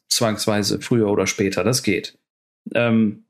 zwangsweise 0.09 0.81
früher 0.81 1.09
oder 1.09 1.27
später. 1.27 1.63
Das 1.63 1.83
geht. 1.83 2.17
Ähm, 2.73 3.25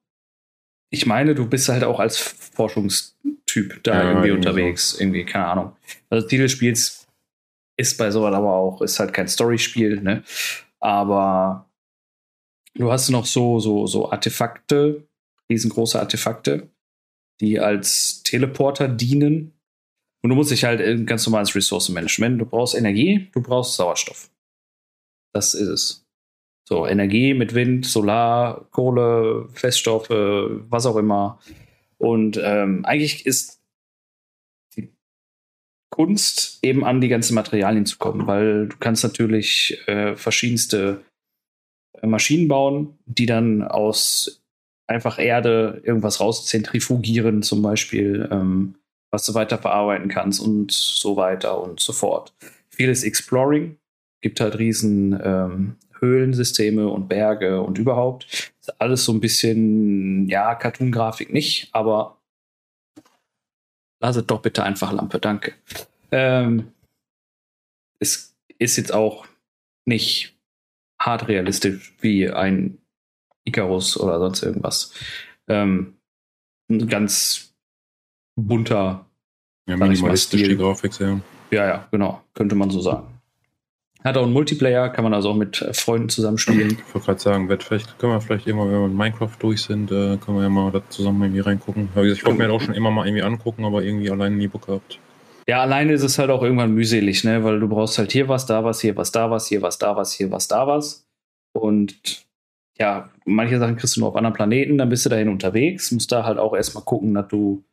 ich 0.89 1.05
meine, 1.05 1.35
du 1.35 1.47
bist 1.47 1.67
halt 1.69 1.83
auch 1.83 1.99
als 1.99 2.17
Forschungstyp 2.17 3.83
da 3.83 3.93
ja, 3.93 4.09
irgendwie, 4.09 4.29
irgendwie 4.29 4.47
unterwegs. 4.47 4.91
So. 4.91 5.01
Irgendwie, 5.01 5.25
keine 5.25 5.47
Ahnung. 5.47 5.75
Also 6.09 6.27
Ziel 6.27 6.41
des 6.41 6.51
Spiels 6.53 7.07
ist 7.77 7.97
bei 7.97 8.09
sowas 8.11 8.33
aber 8.33 8.53
auch, 8.53 8.81
ist 8.81 8.99
halt 8.99 9.13
kein 9.13 9.27
Storyspiel, 9.27 10.01
ne? 10.01 10.23
Aber 10.79 11.69
Du 12.77 12.91
hast 12.91 13.09
noch 13.09 13.25
so, 13.25 13.59
so, 13.59 13.85
so 13.87 14.11
Artefakte, 14.11 15.07
riesengroße 15.49 15.99
Artefakte, 15.99 16.69
die 17.41 17.59
als 17.59 18.23
Teleporter 18.23 18.87
dienen. 18.87 19.53
Und 20.23 20.29
du 20.29 20.35
musst 20.35 20.51
dich 20.51 20.63
halt 20.63 20.81
ein 20.81 21.05
ganz 21.05 21.25
normales 21.25 21.55
Ressourcenmanagement. 21.55 22.39
Du 22.39 22.45
brauchst 22.45 22.75
Energie, 22.75 23.29
du 23.33 23.41
brauchst 23.41 23.75
Sauerstoff. 23.75 24.29
Das 25.33 25.53
ist 25.53 25.67
es. 25.67 26.05
So, 26.67 26.87
Energie 26.87 27.33
mit 27.33 27.53
Wind, 27.53 27.85
Solar, 27.85 28.67
Kohle, 28.71 29.49
Feststoffe, 29.53 30.09
was 30.09 30.85
auch 30.85 30.95
immer. 30.95 31.39
Und 31.97 32.39
ähm, 32.41 32.85
eigentlich 32.85 33.25
ist 33.25 33.61
die 34.75 34.89
Kunst 35.89 36.59
eben 36.61 36.85
an 36.85 37.01
die 37.01 37.09
ganzen 37.09 37.35
Materialien 37.35 37.85
zu 37.85 37.97
kommen, 37.97 38.27
weil 38.27 38.67
du 38.69 38.77
kannst 38.79 39.03
natürlich 39.03 39.79
äh, 39.87 40.15
verschiedenste 40.15 41.03
Maschinen 42.03 42.47
bauen, 42.47 42.97
die 43.05 43.25
dann 43.25 43.63
aus 43.63 44.41
einfach 44.87 45.19
Erde 45.19 45.81
irgendwas 45.83 46.19
rauszentrifugieren, 46.19 47.43
zum 47.43 47.61
Beispiel, 47.61 48.27
ähm, 48.31 48.75
was 49.09 49.25
du 49.25 49.33
weiter 49.33 49.57
verarbeiten 49.57 50.09
kannst 50.09 50.41
und 50.41 50.71
so 50.71 51.15
weiter 51.15 51.61
und 51.61 51.79
so 51.79 51.93
fort. 51.93 52.33
Vieles 52.69 53.03
Exploring, 53.03 53.77
gibt 54.21 54.39
halt 54.39 54.57
riesen 54.57 55.19
ähm, 55.23 55.75
Höhlensysteme 55.99 56.87
und 56.87 57.07
Berge 57.07 57.61
und 57.61 57.77
überhaupt. 57.77 58.51
alles 58.79 59.05
so 59.05 59.13
ein 59.13 59.21
bisschen, 59.21 60.27
ja, 60.27 60.55
Cartoon-Grafik 60.55 61.31
nicht, 61.31 61.69
aber 61.73 62.17
lasset 63.99 64.29
doch 64.29 64.41
bitte 64.41 64.63
einfach 64.63 64.91
Lampe, 64.91 65.19
danke. 65.19 65.53
Ähm, 66.11 66.71
es 67.99 68.35
ist 68.57 68.77
jetzt 68.77 68.93
auch 68.93 69.25
nicht 69.85 70.35
hart 71.05 71.27
realistisch 71.27 71.95
wie 71.99 72.29
ein 72.29 72.77
Icarus 73.43 73.99
oder 73.99 74.19
sonst 74.19 74.43
irgendwas. 74.43 74.93
Ähm, 75.47 75.97
ein 76.69 76.87
ganz 76.87 77.53
bunter, 78.35 79.05
ja, 79.67 79.77
minimalistische 79.77 80.55
Grafik, 80.55 80.99
ja. 80.99 81.19
Ja, 81.51 81.67
ja, 81.67 81.87
genau, 81.91 82.21
könnte 82.33 82.55
man 82.55 82.69
so 82.69 82.79
sagen. 82.79 83.07
Hat 84.03 84.17
auch 84.17 84.23
einen 84.23 84.33
Multiplayer, 84.33 84.89
kann 84.89 85.03
man 85.03 85.13
also 85.13 85.29
auch 85.29 85.35
mit 85.35 85.57
Freunden 85.73 86.09
zusammenspielen. 86.09 86.71
Ich 86.71 86.93
wollte 86.93 87.05
gerade 87.05 87.19
sagen, 87.19 87.59
vielleicht 87.59 87.99
können 87.99 88.13
wir 88.13 88.21
vielleicht 88.21 88.47
immer, 88.47 88.65
wenn 88.65 88.71
wir 88.71 88.87
mit 88.87 88.97
Minecraft 88.97 89.35
durch 89.37 89.61
sind, 89.61 89.91
äh, 89.91 90.17
können 90.17 90.37
wir 90.37 90.43
ja 90.43 90.49
mal 90.49 90.71
da 90.71 90.81
zusammen 90.89 91.21
irgendwie 91.21 91.41
reingucken. 91.41 91.89
Ich 91.95 92.25
wollte 92.25 92.39
mir 92.39 92.47
das 92.47 92.53
auch 92.53 92.61
schon 92.61 92.73
immer 92.73 92.89
mal 92.89 93.05
irgendwie 93.05 93.21
angucken, 93.21 93.63
aber 93.63 93.83
irgendwie 93.83 94.09
alleine 94.09 94.35
nie 94.35 94.47
Bock 94.47 94.65
gehabt. 94.65 94.99
Ja, 95.47 95.61
alleine 95.61 95.93
ist 95.93 96.03
es 96.03 96.19
halt 96.19 96.29
auch 96.29 96.43
irgendwann 96.43 96.73
mühselig, 96.73 97.23
ne? 97.23 97.43
Weil 97.43 97.59
du 97.59 97.67
brauchst 97.67 97.97
halt 97.97 98.11
hier 98.11 98.27
was, 98.27 98.45
da 98.45 98.63
was, 98.63 98.81
hier 98.81 98.95
was, 98.95 99.11
da 99.11 99.31
was, 99.31 99.47
hier 99.47 99.61
was, 99.61 99.77
da 99.77 99.95
was, 99.95 100.13
hier 100.13 100.31
was, 100.31 100.47
da 100.47 100.67
was. 100.67 101.07
Und 101.53 102.25
ja, 102.77 103.09
manche 103.25 103.59
Sachen 103.59 103.77
kriegst 103.77 103.95
du 103.95 104.01
nur 104.01 104.09
auf 104.09 104.15
anderen 104.15 104.35
Planeten, 104.35 104.77
dann 104.77 104.89
bist 104.89 105.05
du 105.05 105.09
dahin 105.09 105.29
unterwegs, 105.29 105.91
musst 105.91 106.11
da 106.11 106.23
halt 106.23 106.37
auch 106.37 106.55
erstmal 106.55 106.83
gucken, 106.83 107.13
dass 107.13 107.27
du 107.27 107.63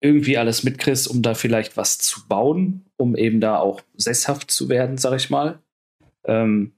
irgendwie 0.00 0.38
alles 0.38 0.62
mitkriegst, 0.62 1.08
um 1.08 1.22
da 1.22 1.34
vielleicht 1.34 1.76
was 1.76 1.98
zu 1.98 2.26
bauen, 2.28 2.84
um 2.96 3.16
eben 3.16 3.40
da 3.40 3.58
auch 3.58 3.80
sesshaft 3.96 4.50
zu 4.50 4.68
werden, 4.68 4.98
sag 4.98 5.14
ich 5.16 5.30
mal. 5.30 5.60
Ähm, 6.24 6.72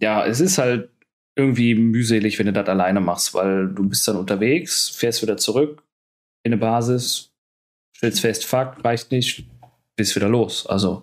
ja, 0.00 0.24
es 0.26 0.40
ist 0.40 0.58
halt 0.58 0.90
irgendwie 1.36 1.74
mühselig, 1.74 2.38
wenn 2.38 2.46
du 2.46 2.52
das 2.52 2.68
alleine 2.68 3.00
machst, 3.00 3.34
weil 3.34 3.68
du 3.68 3.88
bist 3.88 4.08
dann 4.08 4.16
unterwegs, 4.16 4.88
fährst 4.88 5.22
wieder 5.22 5.36
zurück 5.36 5.82
in 6.42 6.52
eine 6.52 6.60
Basis, 6.60 7.32
stellst 7.96 8.20
fest, 8.20 8.44
fuck, 8.44 8.84
reicht 8.84 9.10
nicht, 9.10 9.44
bist 9.96 10.14
wieder 10.16 10.28
los. 10.28 10.66
Also 10.66 11.02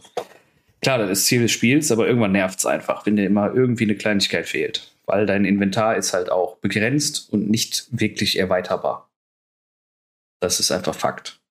klar, 0.81 0.99
das 0.99 1.09
ist 1.09 1.25
Ziel 1.25 1.41
des 1.41 1.51
Spiels, 1.51 1.91
aber 1.91 2.07
irgendwann 2.07 2.31
nervt 2.31 2.59
es 2.59 2.65
einfach, 2.65 3.05
wenn 3.05 3.15
dir 3.15 3.25
immer 3.25 3.53
irgendwie 3.53 3.83
eine 3.83 3.95
Kleinigkeit 3.95 4.47
fehlt. 4.47 4.91
Weil 5.05 5.25
dein 5.25 5.45
Inventar 5.45 5.97
ist 5.97 6.13
halt 6.13 6.31
auch 6.31 6.57
begrenzt 6.57 7.31
und 7.31 7.49
nicht 7.49 7.87
wirklich 7.91 8.39
erweiterbar. 8.39 9.09
Das 10.39 10.59
ist 10.59 10.71
einfach 10.71 10.95
Fakt. 10.95 11.41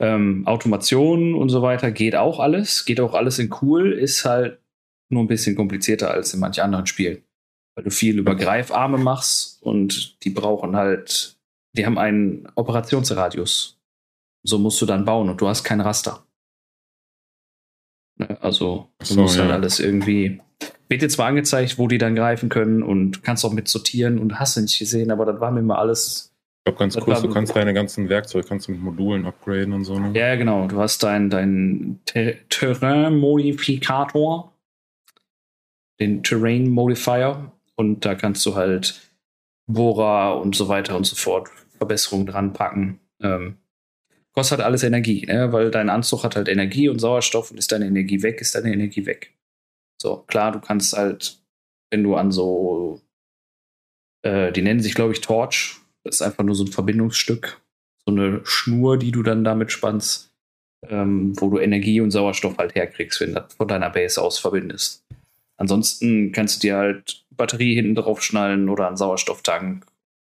Ähm, 0.00 0.46
Automation 0.46 1.34
und 1.34 1.48
so 1.48 1.60
weiter 1.60 1.90
geht 1.90 2.14
auch 2.14 2.38
alles, 2.38 2.84
geht 2.84 3.00
auch 3.00 3.14
alles 3.14 3.38
in 3.38 3.52
cool, 3.60 3.92
ist 3.92 4.24
halt 4.24 4.60
nur 5.10 5.24
ein 5.24 5.28
bisschen 5.28 5.56
komplizierter 5.56 6.10
als 6.10 6.32
in 6.34 6.40
manchen 6.40 6.62
anderen 6.62 6.86
Spielen. 6.86 7.24
Weil 7.74 7.84
du 7.84 7.90
viel 7.90 8.18
über 8.18 8.36
Greifarme 8.36 8.98
machst 8.98 9.62
und 9.62 10.22
die 10.24 10.30
brauchen 10.30 10.76
halt, 10.76 11.36
die 11.76 11.84
haben 11.84 11.98
einen 11.98 12.48
Operationsradius 12.54 13.77
so 14.42 14.58
musst 14.58 14.80
du 14.80 14.86
dann 14.86 15.04
bauen 15.04 15.28
und 15.28 15.40
du 15.40 15.48
hast 15.48 15.64
kein 15.64 15.80
Raster. 15.80 16.24
Ne, 18.16 18.38
also 18.40 18.88
du 18.98 19.06
so, 19.06 19.20
musst 19.20 19.36
ja. 19.36 19.44
dann 19.44 19.52
alles 19.52 19.80
irgendwie. 19.80 20.40
Wird 20.88 21.02
dir 21.02 21.08
zwar 21.08 21.26
angezeigt, 21.26 21.78
wo 21.78 21.86
die 21.86 21.98
dann 21.98 22.16
greifen 22.16 22.48
können 22.48 22.82
und 22.82 23.22
kannst 23.22 23.44
auch 23.44 23.52
mit 23.52 23.68
sortieren 23.68 24.18
und 24.18 24.40
hast 24.40 24.56
du 24.56 24.62
nicht 24.62 24.78
gesehen, 24.78 25.10
aber 25.10 25.26
das 25.26 25.40
war 25.40 25.50
mir 25.50 25.60
immer 25.60 25.78
alles. 25.78 26.32
Ich 26.60 26.64
glaube, 26.64 26.78
ganz 26.78 26.96
cool, 26.96 27.14
du 27.14 27.32
kannst 27.32 27.54
deine 27.54 27.74
ganzen 27.74 28.08
Werkzeuge 28.08 28.46
kannst 28.46 28.68
du 28.68 28.72
mit 28.72 28.80
Modulen 28.80 29.26
upgraden 29.26 29.72
und 29.72 29.84
so. 29.84 29.98
Ne? 29.98 30.18
Ja, 30.18 30.36
genau. 30.36 30.66
Du 30.66 30.80
hast 30.80 31.02
deinen 31.02 31.30
dein 31.30 32.00
Ter 32.04 32.34
Terrain-Modifikator, 32.48 34.52
den 36.00 36.22
Terrain 36.22 36.68
Modifier, 36.68 37.52
und 37.78 38.04
da 38.04 38.16
kannst 38.16 38.44
du 38.44 38.56
halt 38.56 39.00
Bohrer 39.68 40.40
und 40.40 40.56
so 40.56 40.68
weiter 40.68 40.96
und 40.96 41.06
so 41.06 41.14
fort 41.14 41.48
Verbesserungen 41.76 42.26
dran 42.26 42.52
packen. 42.52 42.98
Ähm, 43.22 43.56
kostet 44.38 44.58
halt 44.58 44.66
alles 44.66 44.84
Energie, 44.84 45.26
ne? 45.26 45.52
weil 45.52 45.72
dein 45.72 45.90
Anzug 45.90 46.22
hat 46.22 46.36
halt 46.36 46.46
Energie 46.46 46.88
und 46.88 47.00
Sauerstoff 47.00 47.50
und 47.50 47.58
ist 47.58 47.72
deine 47.72 47.86
Energie 47.86 48.22
weg, 48.22 48.40
ist 48.40 48.54
deine 48.54 48.72
Energie 48.72 49.04
weg. 49.04 49.34
So, 50.00 50.18
klar, 50.28 50.52
du 50.52 50.60
kannst 50.60 50.96
halt, 50.96 51.40
wenn 51.90 52.04
du 52.04 52.14
an 52.14 52.30
so, 52.30 53.00
äh, 54.22 54.52
die 54.52 54.62
nennen 54.62 54.78
sich, 54.78 54.94
glaube 54.94 55.12
ich, 55.12 55.22
Torch, 55.22 55.80
das 56.04 56.16
ist 56.16 56.22
einfach 56.22 56.44
nur 56.44 56.54
so 56.54 56.62
ein 56.62 56.70
Verbindungsstück, 56.70 57.60
so 58.06 58.12
eine 58.12 58.40
Schnur, 58.44 58.96
die 58.96 59.10
du 59.10 59.24
dann 59.24 59.42
damit 59.42 59.72
spannst. 59.72 60.30
ähm, 60.88 61.32
wo 61.40 61.50
du 61.50 61.58
Energie 61.58 62.00
und 62.00 62.12
Sauerstoff 62.12 62.56
halt 62.58 62.76
herkriegst, 62.76 63.20
wenn 63.20 63.34
du 63.34 63.40
das 63.40 63.52
von 63.54 63.66
deiner 63.66 63.90
Base 63.90 64.22
aus 64.22 64.38
verbindest. 64.38 65.04
Ansonsten 65.56 66.30
kannst 66.30 66.62
du 66.62 66.68
dir 66.68 66.76
halt 66.76 67.24
Batterie 67.30 67.74
hinten 67.74 67.96
drauf 67.96 68.22
schnallen 68.22 68.68
oder 68.68 68.86
einen 68.86 68.96
Sauerstofftank 68.96 69.84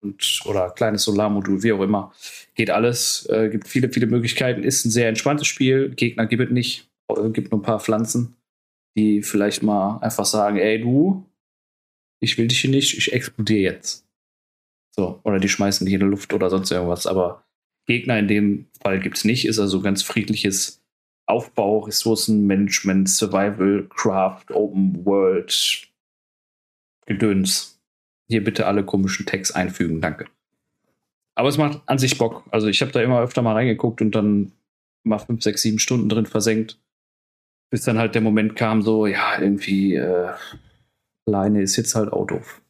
und, 0.04 0.42
oder 0.46 0.70
kleines 0.70 1.04
Solarmodul, 1.04 1.64
wie 1.64 1.74
auch 1.74 1.82
immer. 1.82 2.14
Geht 2.56 2.70
alles, 2.70 3.28
äh, 3.30 3.50
gibt 3.50 3.68
viele, 3.68 3.90
viele 3.90 4.08
Möglichkeiten. 4.08 4.64
Ist 4.64 4.86
ein 4.86 4.92
sehr 4.92 5.10
entspanntes 5.10 5.48
Spiel. 5.48 5.90
Gegner 5.90 6.26
gibt 6.28 6.44
es 6.44 6.52
nicht. 6.52 6.90
Äh, 7.10 7.30
gibt 7.30 7.52
nur 7.52 7.60
ein 7.60 7.64
paar 7.64 7.80
Pflanzen, 7.80 8.36
die 8.96 9.24
vielleicht 9.24 9.64
mal 9.64 9.98
einfach 10.00 10.26
sagen, 10.26 10.58
ey 10.58 10.82
du, 10.82 11.26
ich 12.20 12.38
will 12.38 12.48
dich 12.48 12.62
hier 12.62 12.70
nicht, 12.70 12.98
ich 12.98 13.12
explodiere 13.12 13.74
jetzt. 13.74 14.06
So, 14.96 15.20
oder 15.24 15.40
die 15.40 15.50
schmeißen 15.50 15.86
dich 15.86 15.94
in 15.94 16.00
die 16.00 16.06
Luft 16.06 16.34
oder 16.34 16.50
sonst 16.50 16.72
irgendwas. 16.72 17.08
Aber 17.08 17.44
Gegner 17.88 18.20
in 18.20 18.28
dem 18.28 18.68
Fall 18.82 19.00
gibt 19.00 19.18
es 19.18 19.26
nicht. 19.26 19.46
Ist 19.46 19.60
also 19.60 19.82
ganz 19.82 20.04
friedliches 20.04 20.82
Aufbau, 21.26 21.80
Ressourcenmanagement, 21.80 23.10
Survival, 23.10 23.88
Craft, 23.90 24.52
Open 24.52 25.06
World, 25.06 25.88
Gedöns. 27.06 27.73
Hier 28.34 28.44
bitte 28.44 28.66
alle 28.66 28.84
komischen 28.84 29.28
Tags 29.28 29.52
einfügen, 29.52 30.02
danke. 30.02 30.26
Aber 31.36 31.50
es 31.50 31.60
macht 31.60 31.84
an 31.86 32.00
sich 32.00 32.18
Bock. 32.18 32.44
Also 32.50 32.66
ich 32.66 32.82
habe 32.82 32.92
da 32.92 33.00
immer 33.00 33.22
öfter 33.22 33.44
mal 33.44 33.54
reingeguckt 33.54 34.02
und 34.02 34.10
dann 34.16 34.54
mal 35.04 35.20
fünf, 35.20 35.44
sechs, 35.44 35.62
sieben 35.62 35.78
Stunden 35.78 36.10
drin 36.10 36.26
versenkt. 36.26 36.80
Bis 37.70 37.84
dann 37.84 38.00
halt 38.00 38.16
der 38.16 38.24
Moment 38.24 38.56
kam, 38.56 38.82
so, 38.82 39.06
ja, 39.06 39.40
irgendwie 39.40 39.94
äh, 39.94 40.32
alleine 41.28 41.62
ist 41.62 41.76
jetzt 41.76 41.94
halt 41.94 42.12
auch 42.12 42.26
doof. 42.26 42.64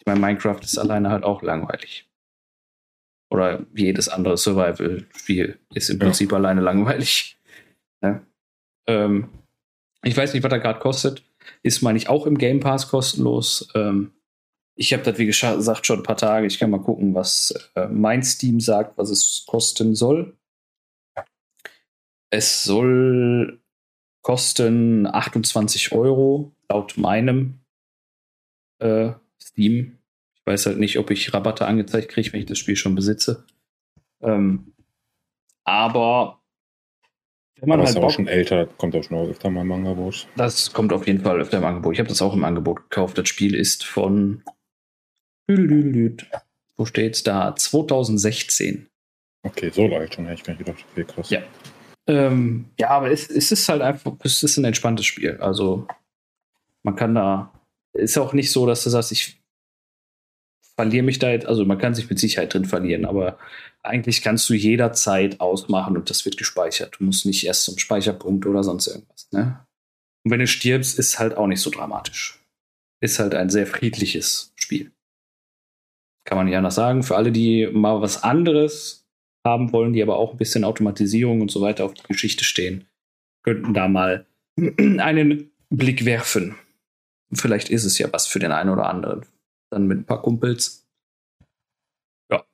Ich 0.00 0.06
meine, 0.06 0.18
Minecraft 0.18 0.58
ist 0.60 0.78
alleine 0.78 1.10
halt 1.10 1.22
auch 1.22 1.42
langweilig. 1.42 2.10
Oder 3.30 3.64
jedes 3.72 4.08
andere 4.08 4.36
Survival-Spiel 4.36 5.60
ist 5.74 5.90
im 5.90 5.98
ja. 5.98 6.06
Prinzip 6.06 6.32
alleine 6.32 6.60
langweilig. 6.60 7.38
Ja. 8.02 8.20
Ähm, 8.88 9.30
ich 10.02 10.14
weiß 10.14 10.34
nicht, 10.34 10.42
was 10.42 10.52
er 10.52 10.58
gerade 10.58 10.80
kostet. 10.80 11.22
Ist, 11.62 11.80
meine 11.80 11.96
ich, 11.96 12.10
auch 12.10 12.26
im 12.26 12.36
Game 12.36 12.60
Pass 12.60 12.88
kostenlos. 12.88 13.70
Ähm, 13.74 14.12
ich 14.76 14.92
habe 14.92 15.02
das, 15.02 15.18
wie 15.18 15.26
gesagt, 15.26 15.86
schon 15.86 16.00
ein 16.00 16.02
paar 16.02 16.16
Tage. 16.16 16.46
Ich 16.46 16.58
kann 16.58 16.70
mal 16.70 16.80
gucken, 16.80 17.14
was 17.14 17.70
äh, 17.74 17.88
mein 17.88 18.22
Steam 18.22 18.60
sagt, 18.60 18.96
was 18.98 19.10
es 19.10 19.44
kosten 19.46 19.94
soll. 19.94 20.36
Es 22.30 22.64
soll 22.64 23.60
kosten 24.22 25.06
28 25.06 25.92
Euro, 25.92 26.52
laut 26.68 26.98
meinem 26.98 27.60
äh, 28.78 29.12
Steam. 29.40 29.98
Ich 30.34 30.46
weiß 30.46 30.66
halt 30.66 30.78
nicht, 30.78 30.98
ob 30.98 31.10
ich 31.10 31.32
Rabatte 31.32 31.66
angezeigt 31.66 32.10
kriege, 32.10 32.32
wenn 32.32 32.40
ich 32.40 32.46
das 32.46 32.58
Spiel 32.58 32.76
schon 32.76 32.94
besitze. 32.94 33.46
Ähm, 34.20 34.74
aber 35.64 36.42
wenn 37.58 37.70
man 37.70 37.80
Aber 37.80 37.86
halt 37.86 37.96
ist 37.96 38.02
auch 38.02 38.10
schon 38.10 38.26
älter, 38.26 38.66
kommt 38.66 38.94
auch 38.94 39.02
schon 39.02 39.16
öfter 39.28 39.48
mal 39.48 39.62
im 39.62 39.72
Angebot. 39.72 40.28
Das 40.36 40.72
kommt 40.72 40.92
auf 40.92 41.06
jeden 41.06 41.22
Fall 41.22 41.40
öfter 41.40 41.58
im 41.58 41.64
Angebot. 41.64 41.94
Ich 41.94 41.98
habe 41.98 42.08
das 42.08 42.20
auch 42.20 42.34
im 42.34 42.44
Angebot 42.44 42.90
gekauft. 42.90 43.16
Das 43.16 43.28
Spiel 43.28 43.54
ist 43.54 43.84
von. 43.84 44.42
Wo 45.48 46.84
steht's 46.84 47.22
da? 47.22 47.54
2016. 47.54 48.88
Okay, 49.42 49.70
so 49.70 49.84
alt 49.94 50.14
schon, 50.14 50.26
hätte 50.26 50.40
ich 50.40 50.44
gar 50.44 50.54
nicht 50.54 50.66
gedacht. 50.66 50.84
Okay, 50.92 51.04
krass. 51.04 51.30
Ja. 51.30 51.42
Ähm, 52.08 52.66
ja, 52.78 52.90
aber 52.90 53.10
es, 53.10 53.30
es 53.30 53.52
ist 53.52 53.68
halt 53.68 53.82
einfach, 53.82 54.12
es 54.22 54.42
ist 54.42 54.56
ein 54.56 54.64
entspanntes 54.64 55.06
Spiel. 55.06 55.38
Also, 55.40 55.86
man 56.82 56.96
kann 56.96 57.14
da. 57.14 57.52
Ist 57.92 58.18
auch 58.18 58.32
nicht 58.32 58.52
so, 58.52 58.66
dass 58.66 58.84
du 58.84 58.90
sagst, 58.90 59.12
ich 59.12 59.40
verliere 60.76 61.04
mich 61.04 61.18
da 61.18 61.30
jetzt, 61.30 61.46
also 61.46 61.64
man 61.64 61.78
kann 61.78 61.94
sich 61.94 62.08
mit 62.08 62.18
Sicherheit 62.18 62.52
drin 62.52 62.66
verlieren, 62.66 63.06
aber 63.06 63.38
eigentlich 63.82 64.22
kannst 64.22 64.48
du 64.50 64.54
jederzeit 64.54 65.40
ausmachen 65.40 65.96
und 65.96 66.10
das 66.10 66.24
wird 66.24 66.36
gespeichert. 66.36 66.96
Du 66.98 67.04
musst 67.04 67.24
nicht 67.24 67.46
erst 67.46 67.64
zum 67.64 67.78
Speicherpunkt 67.78 68.44
oder 68.46 68.62
sonst 68.62 68.86
irgendwas. 68.86 69.28
Ne? 69.32 69.66
Und 70.24 70.30
wenn 70.30 70.40
du 70.40 70.46
stirbst, 70.46 70.98
ist 70.98 71.18
halt 71.18 71.36
auch 71.36 71.46
nicht 71.46 71.60
so 71.60 71.70
dramatisch. 71.70 72.44
Ist 73.00 73.18
halt 73.18 73.34
ein 73.34 73.48
sehr 73.48 73.66
friedliches 73.66 74.52
Spiel. 74.56 74.92
Kann 76.26 76.36
man 76.36 76.46
nicht 76.46 76.56
anders 76.56 76.74
sagen. 76.74 77.02
Für 77.02 77.16
alle, 77.16 77.32
die 77.32 77.68
mal 77.72 78.02
was 78.02 78.22
anderes 78.22 79.06
haben 79.46 79.72
wollen, 79.72 79.92
die 79.92 80.02
aber 80.02 80.16
auch 80.16 80.32
ein 80.32 80.38
bisschen 80.38 80.64
Automatisierung 80.64 81.40
und 81.40 81.50
so 81.50 81.60
weiter 81.60 81.84
auf 81.84 81.94
die 81.94 82.02
Geschichte 82.02 82.44
stehen, 82.44 82.86
könnten 83.44 83.72
da 83.72 83.88
mal 83.88 84.26
einen 84.58 85.50
Blick 85.70 86.04
werfen. 86.04 86.56
Vielleicht 87.32 87.70
ist 87.70 87.84
es 87.84 87.96
ja 87.98 88.12
was 88.12 88.26
für 88.26 88.40
den 88.40 88.52
einen 88.52 88.70
oder 88.70 88.88
anderen 88.88 89.24
dann 89.70 89.86
mit 89.86 89.98
ein 89.98 90.04
paar 90.04 90.22
Kumpels. 90.22 90.86
Ja, 92.30 92.44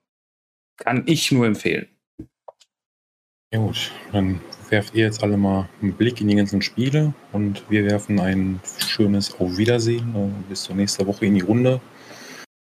kann 0.76 1.04
ich 1.06 1.32
nur 1.32 1.46
empfehlen. 1.46 1.88
Ja 3.52 3.58
gut, 3.58 3.92
dann 4.12 4.40
werft 4.70 4.94
ihr 4.94 5.04
jetzt 5.04 5.22
alle 5.22 5.36
mal 5.36 5.68
einen 5.82 5.92
Blick 5.92 6.20
in 6.20 6.28
die 6.28 6.36
ganzen 6.36 6.62
Spiele 6.62 7.12
und 7.32 7.68
wir 7.70 7.84
werfen 7.84 8.18
ein 8.18 8.60
schönes 8.78 9.38
Auf 9.38 9.58
Wiedersehen 9.58 10.14
äh, 10.14 10.48
bis 10.48 10.62
zur 10.62 10.74
nächsten 10.74 11.06
Woche 11.06 11.26
in 11.26 11.34
die 11.34 11.42
Runde 11.42 11.80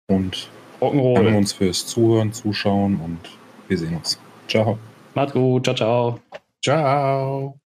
und 0.07 0.49
danken 0.81 1.35
uns 1.35 1.53
fürs 1.53 1.85
Zuhören, 1.85 2.33
Zuschauen 2.33 2.99
und 2.99 3.19
wir 3.67 3.77
sehen 3.77 3.95
uns. 3.95 4.19
Ciao. 4.47 4.77
Macht's 5.13 5.33
gut. 5.33 5.63
Ciao, 5.63 5.75
ciao. 5.75 6.19
Ciao. 6.61 7.60